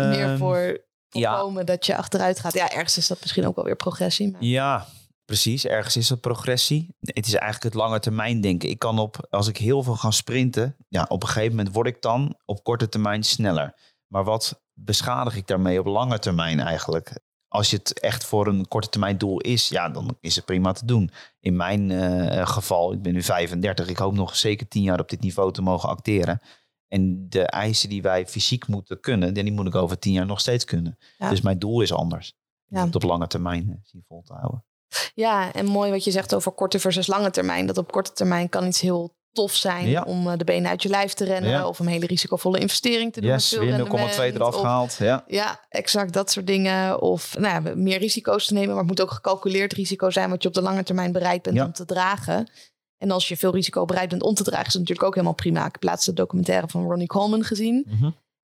[0.10, 1.36] Meer voor ja.
[1.36, 2.54] voorkomen dat je achteruit gaat.
[2.54, 4.32] Ja, ergens is dat misschien ook wel weer progressie.
[4.32, 4.44] Maar...
[4.44, 4.88] Ja,
[5.26, 5.66] precies.
[5.66, 6.96] Ergens is dat progressie.
[7.00, 8.70] Het is eigenlijk het lange termijn denken.
[8.70, 11.88] Ik kan op, als ik heel veel ga sprinten, ja, op een gegeven moment word
[11.88, 13.74] ik dan op korte termijn sneller.
[14.08, 17.20] Maar wat beschadig ik daarmee op lange termijn eigenlijk?
[17.48, 20.72] Als je het echt voor een korte termijn doel is, ja, dan is het prima
[20.72, 21.12] te doen.
[21.40, 25.10] In mijn eh, geval, ik ben nu 35, ik hoop nog zeker 10 jaar op
[25.10, 26.42] dit niveau te mogen acteren.
[26.88, 30.40] En de eisen die wij fysiek moeten kunnen, die moet ik over 10 jaar nog
[30.40, 30.98] steeds kunnen.
[31.18, 31.30] Ja.
[31.30, 32.34] Dus mijn doel is anders.
[32.66, 32.80] Ja.
[32.80, 34.66] Om het op lange termijn eh, zien vol te houden.
[35.14, 37.66] Ja, en mooi wat je zegt over korte versus lange termijn.
[37.66, 40.04] Dat op korte termijn kan iets heel tof zijn Ja.
[40.04, 41.50] om eh, de benen uit je lijf te rennen.
[41.50, 41.68] Ja.
[41.68, 43.30] Of een hele risicovolle investering te doen.
[43.30, 44.96] Yes, weer 0,2 rendement, eraf gehaald.
[45.00, 45.24] Ja.
[45.28, 47.02] Ja, exact dat soort dingen.
[47.02, 48.70] Of nou ja, meer risico's te nemen.
[48.70, 51.62] Maar het moet ook gecalculeerd risico zijn wat je op de lange termijn bereid bent
[51.62, 52.50] om te dragen.
[52.98, 55.36] En als je veel risico bereid bent om te dragen, is het natuurlijk ook helemaal
[55.36, 55.66] prima.
[55.66, 57.86] Ik heb laatst de documentaire van Ronnie Coleman gezien.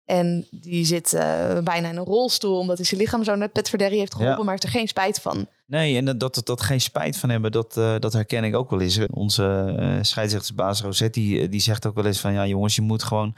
[0.05, 3.69] En die zit eh, bijna in een rolstoel, omdat hij zijn lichaam zo naar Pet
[3.69, 5.47] Verderri heeft geholpen, maar heeft er geen spijt van.
[5.71, 8.71] Nee, en dat, dat, dat geen spijt van hebben, dat, eh, dat herken ik ook
[8.71, 8.99] wel eens.
[9.11, 12.33] Onze eh scheidsrechtersbaas Rosetti, eh, die zegt ook wel eens van...
[12.33, 13.37] ja jongens, je moet gewoon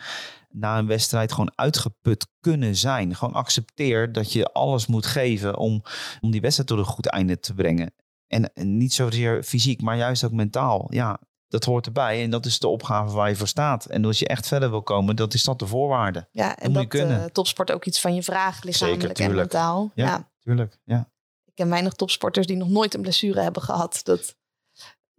[0.51, 3.15] na een wedstrijd gewoon uitgeput kunnen zijn.
[3.15, 5.83] Gewoon accepteer dat je alles moet geven om,
[6.21, 7.95] om die wedstrijd tot een goed einde te brengen.
[8.27, 10.87] En, en niet zozeer fysiek, maar juist ook mentaal.
[10.91, 13.85] Ja, dat hoort erbij en dat is de opgave waar je voor staat.
[13.85, 16.29] En als je echt verder wil komen, dat is dat de voorwaarde.
[16.31, 17.33] Ja, en moet je dat kunnen.
[17.33, 19.91] topsport ook iets van je vraagt, lichamelijk en mentaal.
[19.95, 20.07] Ja.
[20.07, 20.31] Ja.
[20.41, 21.12] Tuurlijk, ja.
[21.55, 24.01] Ik ken weinig topsporters die nog nooit een blessure hebben gehad.
[24.03, 24.35] Dat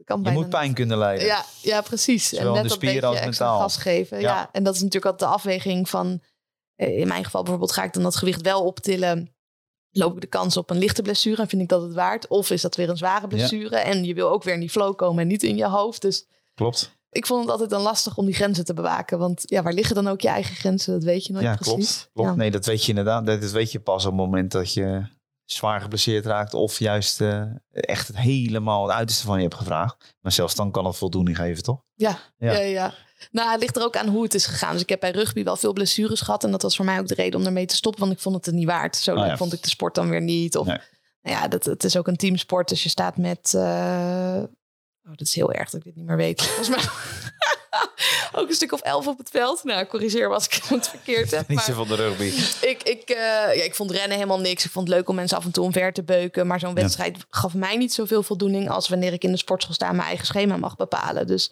[0.03, 1.27] kan Je bijna moet pijn kunnen leiden.
[1.27, 2.29] Ja, ja precies.
[2.29, 3.59] Zowel en net de spieren als mentaal.
[3.59, 4.19] gas geven.
[4.19, 4.35] Ja.
[4.35, 4.49] Ja.
[4.51, 6.21] en dat is natuurlijk altijd de afweging van...
[6.75, 9.35] eh, In mijn geval bijvoorbeeld ga ik dan dat gewicht wel optillen.
[9.89, 12.27] Loop ik de kans op een lichte blessure en vind ik dat het waard?
[12.27, 13.75] Of is dat weer een zware blessure?
[13.77, 16.01] En je wil ook weer in die flow komen en niet in je hoofd.
[16.01, 16.95] Dus Klopt.
[17.09, 19.19] Ik vond het altijd dan lastig om die grenzen te bewaken.
[19.19, 20.93] Want ja, waar liggen dan ook je eigen grenzen?
[20.93, 21.73] Dat weet je nooit ja, precies.
[21.75, 22.09] klopt.
[22.13, 22.29] klopt.
[22.29, 22.35] Ja.
[22.35, 23.25] Nee, dat weet je inderdaad.
[23.25, 25.05] Dat weet je pas op het moment dat je
[25.53, 26.53] zwaar geblesseerd raakt.
[26.53, 30.15] Of juist eh, echt het helemaal het uiterste van je hebt gevraagd.
[30.21, 31.81] Maar zelfs dan kan het voldoening geven, toch?
[31.93, 32.51] Ja, Ja.
[32.51, 32.59] ja.
[32.61, 32.93] ja,
[33.31, 34.71] Nou, het ligt er ook aan hoe het is gegaan.
[34.73, 36.43] Dus ik heb bij rugby wel veel blessures gehad.
[36.43, 38.01] En dat was voor mij ook de reden om ermee te stoppen.
[38.01, 38.95] Want ik vond het er niet waard.
[38.95, 39.37] Zo Oh, leuk ja.
[39.37, 40.57] vond ik de sport dan weer niet.
[40.57, 40.77] Of Nee.
[41.21, 42.69] nou ja, dat, het is ook een teamsport.
[42.69, 43.53] Dus je staat met...
[43.53, 44.43] eh,
[45.05, 46.41] Oh, dat is heel erg dat ik dit niet meer weet.
[46.55, 46.79] Volgens mij
[48.39, 49.63] ook een stuk of elf op het veld.
[49.63, 51.47] Nou, corrigeer als ik het verkeerd heb.
[51.47, 52.23] Niet zo van de rugby.
[52.67, 53.15] ik, ik, eh,
[53.55, 54.65] ja, ik vond rennen helemaal niks.
[54.65, 56.47] Ik vond het leuk om mensen af en toe omver te beuken.
[56.47, 58.69] Maar zo'n wedstrijd gaf mij niet zoveel voldoening...
[58.69, 61.27] als wanneer ik in de sportschool sta en mijn eigen schema mag bepalen.
[61.27, 61.51] Dus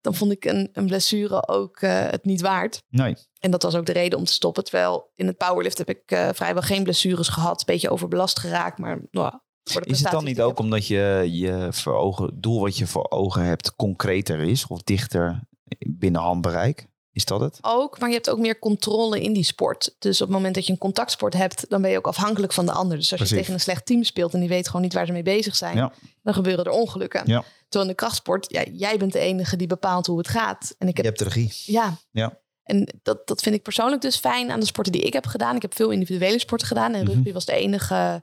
[0.00, 2.82] dan vond ik een, een blessure ook eh, het niet waard.
[2.88, 3.16] Nee.
[3.40, 4.64] En dat was ook de reden om te stoppen.
[4.64, 7.58] Terwijl in het powerlift heb ik eh, vrijwel geen blessures gehad.
[7.58, 8.78] Een beetje overbelast geraakt.
[8.78, 9.32] Maar nou,
[9.80, 13.44] Is het dan niet ook omdat je je voor ogen, doel wat je voor ogen
[13.44, 14.66] hebt concreter is?
[14.66, 15.40] Of dichter
[15.78, 16.88] binnen handbereik?
[17.12, 17.58] Is dat het?
[17.60, 19.94] Ook, maar je hebt ook meer controle in die sport.
[19.98, 22.66] Dus op het moment dat je een contactsport hebt, dan ben je ook afhankelijk van
[22.66, 22.96] de ander.
[22.96, 25.12] Dus als je tegen een slecht team speelt en die weet gewoon niet waar ze
[25.12, 25.92] mee bezig zijn, Ja.
[26.22, 27.22] dan gebeuren er ongelukken.
[27.26, 27.44] Ja.
[27.68, 30.74] Terwijl in de krachtsport, ja, jij bent de enige die bepaalt hoe het gaat.
[30.78, 31.72] En ik Je heb, hebt de regie.
[31.72, 31.96] ja.
[32.10, 32.38] Ja.
[32.62, 35.56] En dat, dat vind ik persoonlijk dus fijn aan de sporten die ik heb gedaan.
[35.56, 37.10] Ik heb veel individuele sporten gedaan en Mhm.
[37.12, 38.22] rugby was de enige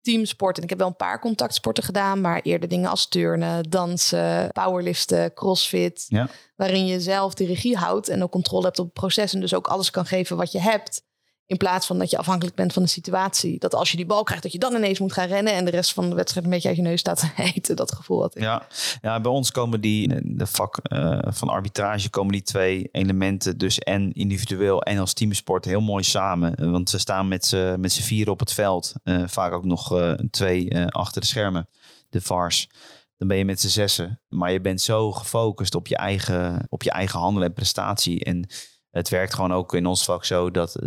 [0.00, 0.56] teamsport.
[0.56, 5.34] En ik heb wel een paar contactsporten gedaan, maar eerder dingen als turnen, dansen, powerliften,
[5.34, 6.04] crossfit.
[6.08, 6.28] Ja.
[6.56, 9.34] Waarin je zelf de regie houdt en ook controle hebt op het proces.
[9.34, 11.06] En dus ook alles kan geven wat je hebt.
[11.48, 13.58] In plaats van dat je afhankelijk bent van de situatie.
[13.58, 15.52] Dat als je die bal krijgt, dat je dan ineens moet gaan rennen.
[15.52, 17.76] En de rest van de wedstrijd een beetje uit je neus staat te eten.
[17.76, 18.42] Dat gevoel had ik.
[18.42, 18.66] Ja.
[19.02, 23.78] ja, bij ons komen die, de vak eh, van arbitrage komen die twee elementen, dus
[23.78, 26.54] en individueel en als teamsport, heel mooi samen.
[26.54, 28.92] Eh, Want we staan met z'n vieren op het veld.
[29.02, 31.68] Eh, vaak ook nog twee achter de schermen,
[32.08, 32.68] de VARs.
[33.16, 34.20] Dan ben je met z'n zessen.
[34.28, 38.24] Maar je bent zo gefocust op je eigen, op je eigen handelen en prestatie.
[38.24, 38.48] En
[38.90, 40.78] het werkt gewoon ook in ons vak zo dat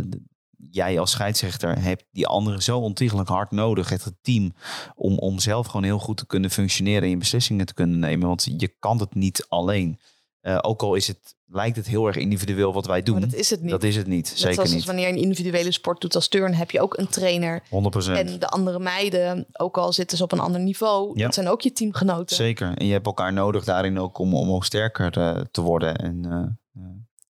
[0.69, 4.53] jij als scheidsrechter hebt die anderen zo ontiegelijk hard nodig, het team,
[4.95, 8.27] om, om zelf gewoon heel goed te kunnen functioneren en je beslissingen te kunnen nemen.
[8.27, 9.99] Want je kan het niet alleen.
[10.41, 13.19] Eh, ook al is het, lijkt het heel erg individueel wat wij doen.
[13.19, 13.71] Maar dat is het niet.
[13.71, 14.85] Dat is het niet, Net zeker zoals niet.
[14.85, 17.63] wanneer je een individuele sport doet als turn, heb je ook een trainer.
[17.63, 17.67] 100%.
[18.11, 21.25] En de andere meiden, ook al zitten ze op een ander niveau, Ja.
[21.25, 22.35] dat zijn ook je teamgenoten.
[22.35, 22.77] Zeker.
[22.77, 25.95] En je hebt elkaar nodig daarin ook om, om ook sterker eh, te worden.
[25.95, 26.81] En eh,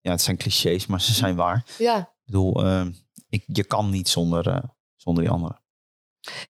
[0.02, 1.66] ja, het zijn clichés, maar ze zijn waar.
[1.78, 1.98] Ja.
[1.98, 2.86] Ik bedoel, eh,
[3.32, 4.64] ik, je kan niet zonder, eh,
[4.96, 5.60] zonder die anderen.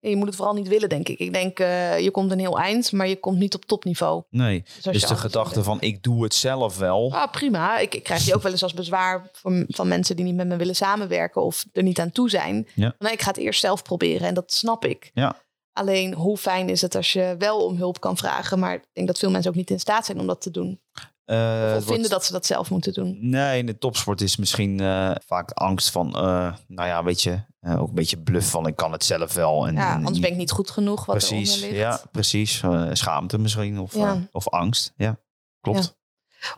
[0.01, 1.19] En je moet het vooral niet willen, denk ik.
[1.19, 4.23] Ik denk, eh, je komt een heel eind, maar je komt niet op topniveau.
[4.29, 7.13] Nee, Dus, dus de gedachte van ik doe het zelf wel.
[7.13, 7.77] Ah, prima.
[7.79, 10.47] Ik, ik krijg die ook wel eens als bezwaar van, van mensen die niet met
[10.47, 12.67] me willen samenwerken of er niet aan toe zijn.
[12.75, 12.95] Ja.
[12.99, 15.11] Nee, ik ga het eerst zelf proberen en dat snap ik.
[15.13, 15.35] Ja.
[15.73, 19.07] Alleen hoe fijn is het als je wel om hulp kan vragen, maar ik denk
[19.07, 20.81] dat veel mensen ook niet in staat zijn om dat te doen.
[21.25, 23.17] Eh, Of het vinden dat ze dat zelf moeten doen.
[23.29, 27.41] Nee, in de topsport is misschien eh, vaak angst van, eh, nou ja, weet je,
[27.59, 29.67] eh, ook een beetje bluff van ik kan het zelf wel.
[29.67, 31.75] En, Ja, anders ben ik niet goed genoeg wat precies, ligt.
[31.75, 32.61] ja, precies.
[32.61, 34.13] Eh, schaamte misschien of, Ja.
[34.13, 34.93] eh, of angst.
[34.95, 35.17] Ja,
[35.61, 35.99] klopt.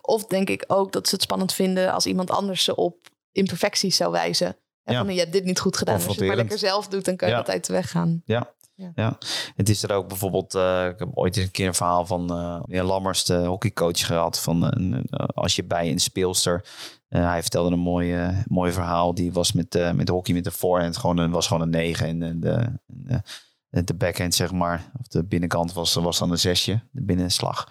[0.01, 2.97] Of denk ik ook dat ze het spannend vinden als iemand anders ze op
[3.31, 4.55] imperfecties zou wijzen.
[4.83, 5.03] En Ja.
[5.03, 5.95] van, je hebt dit niet goed gedaan.
[5.95, 7.39] Als je het maar lekker zelf doet, dan kan je Ja.
[7.39, 8.21] dat uit de weg gaan.
[8.25, 8.52] Ja.
[8.75, 8.91] Ja.
[8.95, 9.17] Ja.
[9.55, 12.29] het is er ook bijvoorbeeld, eh, ik heb ooit eens een keer een verhaal van
[12.29, 14.39] eh meneer Lammers, de hockeycoach, gehad.
[14.39, 16.65] Van eh, als je bij een speelster,
[17.09, 19.13] hij vertelde een mooi, mooi verhaal.
[19.13, 22.07] Die was met, met hockey met de voorhand gewoon een, was gewoon een negen.
[22.07, 26.81] En de, de, de backhand, zeg maar, of de binnenkant was, was dan een zesje,
[26.91, 27.67] de binnenslag.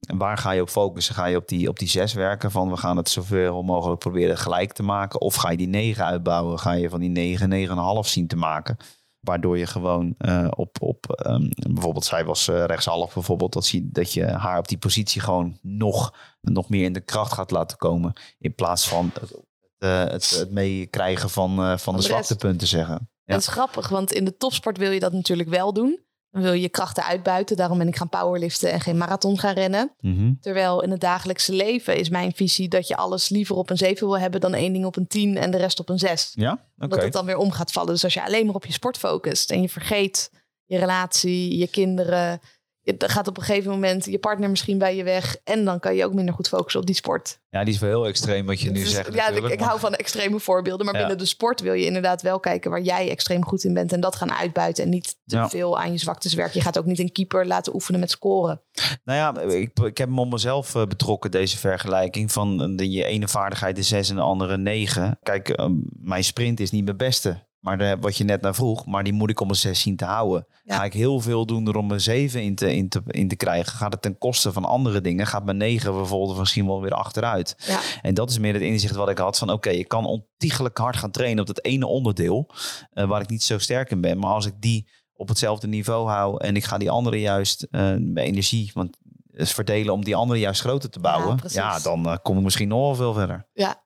[0.00, 1.14] En waar ga je op focussen?
[1.14, 4.38] Ga je op die, op die zes werken van we gaan het zoveel mogelijk proberen
[4.38, 5.20] gelijk te maken?
[5.20, 6.58] Of ga je die negen uitbouwen?
[6.58, 8.76] Ga je van die negen, negen en een half zien te maken?
[9.22, 13.88] Waardoor je gewoon eh, op, op ehm, bijvoorbeeld zij was eh, rechtshalf bijvoorbeeld, dat, zie,
[13.92, 17.76] dat je haar op die positie gewoon nog, nog meer in de kracht gaat laten
[17.76, 18.12] komen.
[18.38, 19.42] In plaats van het,
[19.82, 23.10] eh, het, het meekrijgen van, eh, van de de zwakte punten zeggen.
[23.24, 23.32] Ja.
[23.34, 26.00] Dat is grappig, want in de topsport wil je dat natuurlijk wel doen.
[26.32, 27.56] Dan wil je je krachten uitbuiten.
[27.56, 29.92] Daarom ben ik gaan powerliften en geen marathon gaan rennen.
[30.00, 30.32] Mhm.
[30.40, 34.06] Terwijl in het dagelijkse leven is mijn visie dat je alles liever op een 7
[34.06, 36.32] wil hebben dan één ding op een 10 en de rest op een 6.
[36.34, 36.64] Ja.
[36.78, 37.92] Omdat het dan weer om gaat vallen.
[37.92, 40.30] Dus als je alleen maar op je sport focust en je vergeet
[40.64, 42.40] je relatie, je kinderen.
[42.82, 45.36] Je- gaat op een gegeven moment je partner misschien bij je weg.
[45.44, 47.40] En dan kan je ook minder goed focussen op die sport.
[47.50, 49.14] Ja, die is wel heel extreem wat je nu Dus zegt.
[49.14, 50.84] ja, ik, ik hou van extreme voorbeelden.
[50.86, 51.00] Maar Ja.
[51.00, 53.92] binnen de sport wil je inderdaad wel kijken waar jij extreem goed in bent.
[53.92, 54.84] En dat gaan uitbuiten.
[54.84, 55.48] En niet te Ja.
[55.48, 56.54] veel aan je zwaktes werken.
[56.58, 58.60] Je gaat ook niet een keeper laten oefenen met scoren.
[59.04, 62.32] Nou ja, ik, ik heb hem op mezelf eh, betrokken, deze vergelijking.
[62.32, 65.18] Van de, je ene vaardigheid is zes en de andere negen.
[65.22, 65.66] Kijk, eh,
[66.00, 67.50] mijn sprint is niet mijn beste.
[67.62, 69.96] Maar de, wat je net naar vroeg, maar die moet ik om een 6 zien
[69.96, 70.46] te houden.
[70.64, 70.76] Ja.
[70.76, 73.36] Ga ik heel veel doen er om een 7 in te, in, te, in te
[73.36, 73.72] krijgen?
[73.72, 75.26] Gaat het ten koste van andere dingen?
[75.26, 77.54] Gaat mijn 9 bijvoorbeeld misschien wel weer achteruit?
[77.66, 77.80] Ja.
[78.02, 79.50] En dat is meer het inzicht wat ik had van...
[79.50, 82.50] oké, ik kan ontiegelijk hard gaan trainen op dat ene onderdeel...
[82.90, 84.18] eh, waar ik niet zo sterk in ben.
[84.18, 86.44] Maar als ik die op hetzelfde niveau hou...
[86.44, 88.70] en ik ga die andere juist eh mijn energie...
[88.74, 88.96] want
[89.34, 91.38] verdelen om die andere juist groter te bouwen...
[91.46, 93.48] ja, dan eh, kom ik misschien nog wel veel verder.
[93.52, 93.84] ja.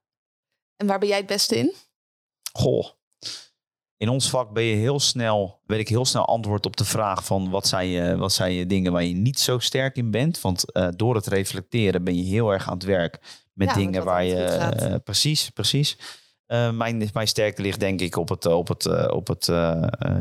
[0.77, 1.75] En waar ben jij het beste in?
[2.53, 2.87] Goh.
[3.99, 7.25] In ons vak ben je heel snel, weet ik heel snel antwoord op de vraag
[7.25, 10.41] van wat zijn je, wat zijn je dingen waar je niet zo sterk in bent.
[10.41, 14.05] Want eh, door het reflecteren ben je heel erg aan het werk met Ja, dingen
[14.05, 14.45] waar je.
[14.93, 15.99] eh, precies, precies.
[16.47, 19.51] Eh, mijn, mijn sterkte ligt denk ik op het, op het, op het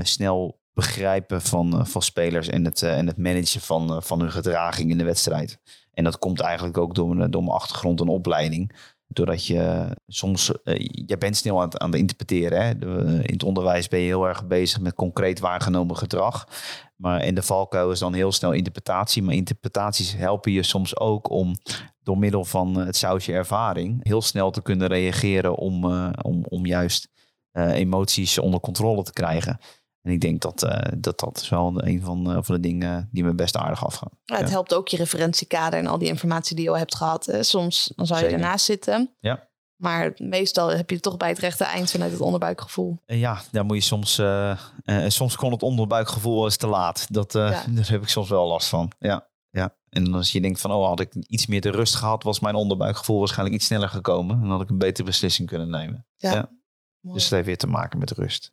[0.07, 4.97] snel begrijpen van, van spelers en het, en het managen van, van hun gedraging in
[4.97, 5.59] de wedstrijd.
[5.93, 8.75] En dat komt eigenlijk ook door door mijn achtergrond en opleiding.
[9.07, 12.65] Doordat je soms, eh, je bent snel aan het, aan het interpreteren.
[12.65, 12.77] Hè?
[12.77, 16.47] De- in het onderwijs ben je heel erg bezig met concreet waargenomen gedrag.
[16.95, 19.23] Maar in de valkuil is dan heel snel interpretatie.
[19.23, 21.55] Maar interpretaties helpen je soms ook om
[22.03, 26.65] door middel van het sausje ervaring heel snel te kunnen reageren om, eh, om, om
[26.65, 27.09] juist
[27.51, 29.59] eh, emoties onder controle te krijgen.
[30.05, 33.09] En ik denk dat eh, dat, dat is wel een van, eh, van de dingen
[33.11, 34.09] die me best aardig afgaan.
[34.23, 34.51] Ja, het Ja.
[34.51, 37.25] helpt ook je referentiekader en al die informatie die je al hebt gehad.
[37.25, 37.43] hè.
[37.43, 38.39] Soms dan zou je Zeker.
[38.41, 39.15] ernaast zitten.
[39.19, 39.47] Ja.
[39.75, 42.97] Maar meestal heb je het toch bij het rechte eind vanuit het onderbuikgevoel.
[43.05, 44.17] En ja, daar moet je soms.
[44.17, 44.51] eh,
[44.83, 47.07] eh, soms kon het onderbuikgevoel eens te laat.
[47.13, 47.63] Dat, eh, Ja.
[47.75, 48.91] Daar heb ik soms wel last van.
[48.99, 49.75] Ja, ja.
[49.89, 52.55] En als je denkt van, oh, had ik iets meer de rust gehad, was mijn
[52.55, 54.41] onderbuikgevoel waarschijnlijk iets sneller gekomen.
[54.41, 56.05] En had ik een betere beslissing kunnen nemen.
[56.17, 56.49] Ja.
[57.01, 58.49] Dus het heeft weer te maken met rust,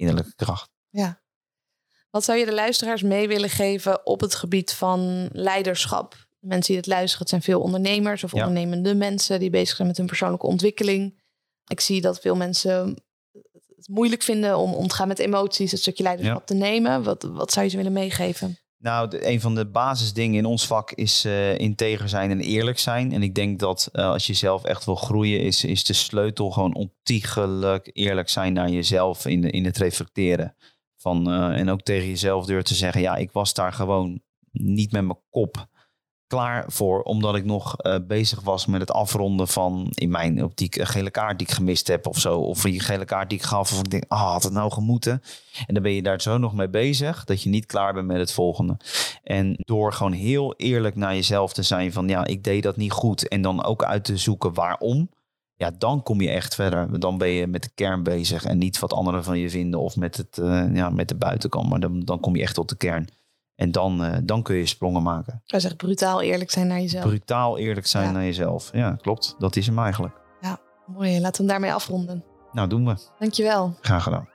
[0.00, 0.70] innerlijke, kracht.
[0.88, 1.20] Ja.
[2.10, 6.28] Wat zou je de luisteraars mee willen geven op het gebied van leiderschap?
[6.38, 8.38] Mensen die het luisteren, het zijn veel ondernemers of Ja.
[8.38, 11.22] ondernemende mensen die bezig zijn met hun persoonlijke ontwikkeling.
[11.66, 12.96] Ik zie dat veel mensen
[13.76, 16.44] het moeilijk vinden om om te gaan met emoties, het stukje leiderschap Ja.
[16.44, 17.02] te nemen.
[17.02, 18.58] Wat, wat zou je ze willen meegeven?
[18.82, 23.12] Nou, een van de basisdingen in ons vak is eh, integer zijn en eerlijk zijn.
[23.12, 26.50] En ik denk dat eh, als je zelf echt wil groeien, is, is de sleutel
[26.50, 30.56] gewoon ontiegelijk eerlijk zijn naar jezelf in, in het reflecteren.
[30.96, 34.20] Van, eh, en ook tegen jezelf durven te zeggen, ja, ik was daar gewoon
[34.52, 35.68] niet met mijn kop
[36.30, 40.76] klaar voor, omdat ik nog eh, bezig was met het afronden van, in mijn optiek,
[40.76, 42.38] een gele kaart die ik gemist heb of zo.
[42.38, 45.22] Of die gele kaart die ik gaf, of ik denk, ah, had het nou gemoeten?
[45.66, 48.16] En dan ben je daar zo nog mee bezig, dat je niet klaar bent met
[48.16, 48.76] het volgende.
[49.22, 52.92] En door gewoon heel eerlijk naar jezelf te zijn van, ja, ik deed dat niet
[52.92, 53.28] goed.
[53.28, 55.10] En dan ook uit te zoeken waarom.
[55.56, 57.00] Ja, dan kom je echt verder.
[57.00, 59.96] Dan ben je met de kern bezig en niet wat anderen van je vinden of
[59.96, 61.68] met, het, eh, ja, met de buitenkant.
[61.68, 63.08] Maar dan, dan kom je echt tot de kern.
[63.60, 65.42] En dan, eh, dan kun je sprongen maken.
[65.46, 67.04] Hij zegt brutaal eerlijk zijn naar jezelf.
[67.04, 68.10] Brutaal eerlijk zijn Ja.
[68.10, 68.70] naar jezelf.
[68.72, 69.34] Ja, klopt.
[69.38, 70.14] Dat is hem eigenlijk.
[70.86, 72.24] Mooi, laten we hem daarmee afronden.
[72.52, 72.96] Nou, doen we.
[73.18, 73.74] Dankjewel.
[73.80, 74.28] Graag gedaan.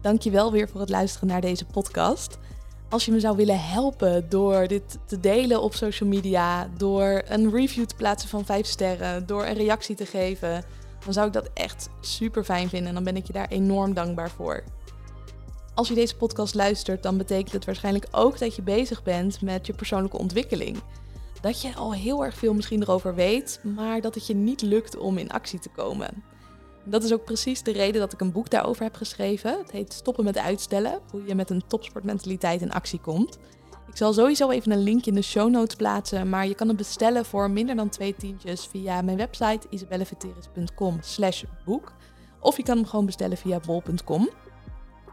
[0.00, 2.38] Dankjewel weer voor het luisteren naar deze podcast.
[2.88, 7.50] Als je me zou willen helpen door dit te delen op social media, door een
[7.50, 10.64] review te plaatsen van 5 sterren, door een reactie te geven,
[11.04, 13.94] dan zou ik dat echt super fijn vinden en dan ben ik je daar enorm
[13.94, 14.62] dankbaar voor.
[15.74, 19.66] Als je deze podcast luistert, dan betekent het waarschijnlijk ook dat je bezig bent met
[19.66, 20.78] je persoonlijke ontwikkeling.
[21.40, 24.96] Dat je al heel erg veel misschien erover weet, maar dat het je niet lukt
[24.96, 26.24] om in actie te komen.
[26.84, 29.58] Dat is ook precies de reden dat ik een boek daarover heb geschreven.
[29.58, 33.38] Het heet Stoppen met uitstellen, hoe je met een topsportmentaliteit in actie komt.
[33.88, 36.76] Ik zal sowieso even een link in de show notes plaatsen, maar je kan het
[36.76, 41.92] bestellen voor minder dan twee tientjes via mijn website isabelleveteris.com slash boek.
[42.40, 44.28] Of je kan hem gewoon bestellen via bol.com.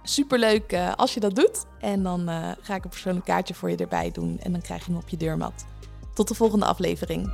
[0.04, 1.66] Superleuk eh, als je dat doet.
[1.80, 4.86] En dan eh, ga ik een persoonlijk kaartje voor je erbij doen en dan krijg
[4.86, 5.66] je hem op je deurmat.
[6.14, 7.32] Tot de volgende aflevering.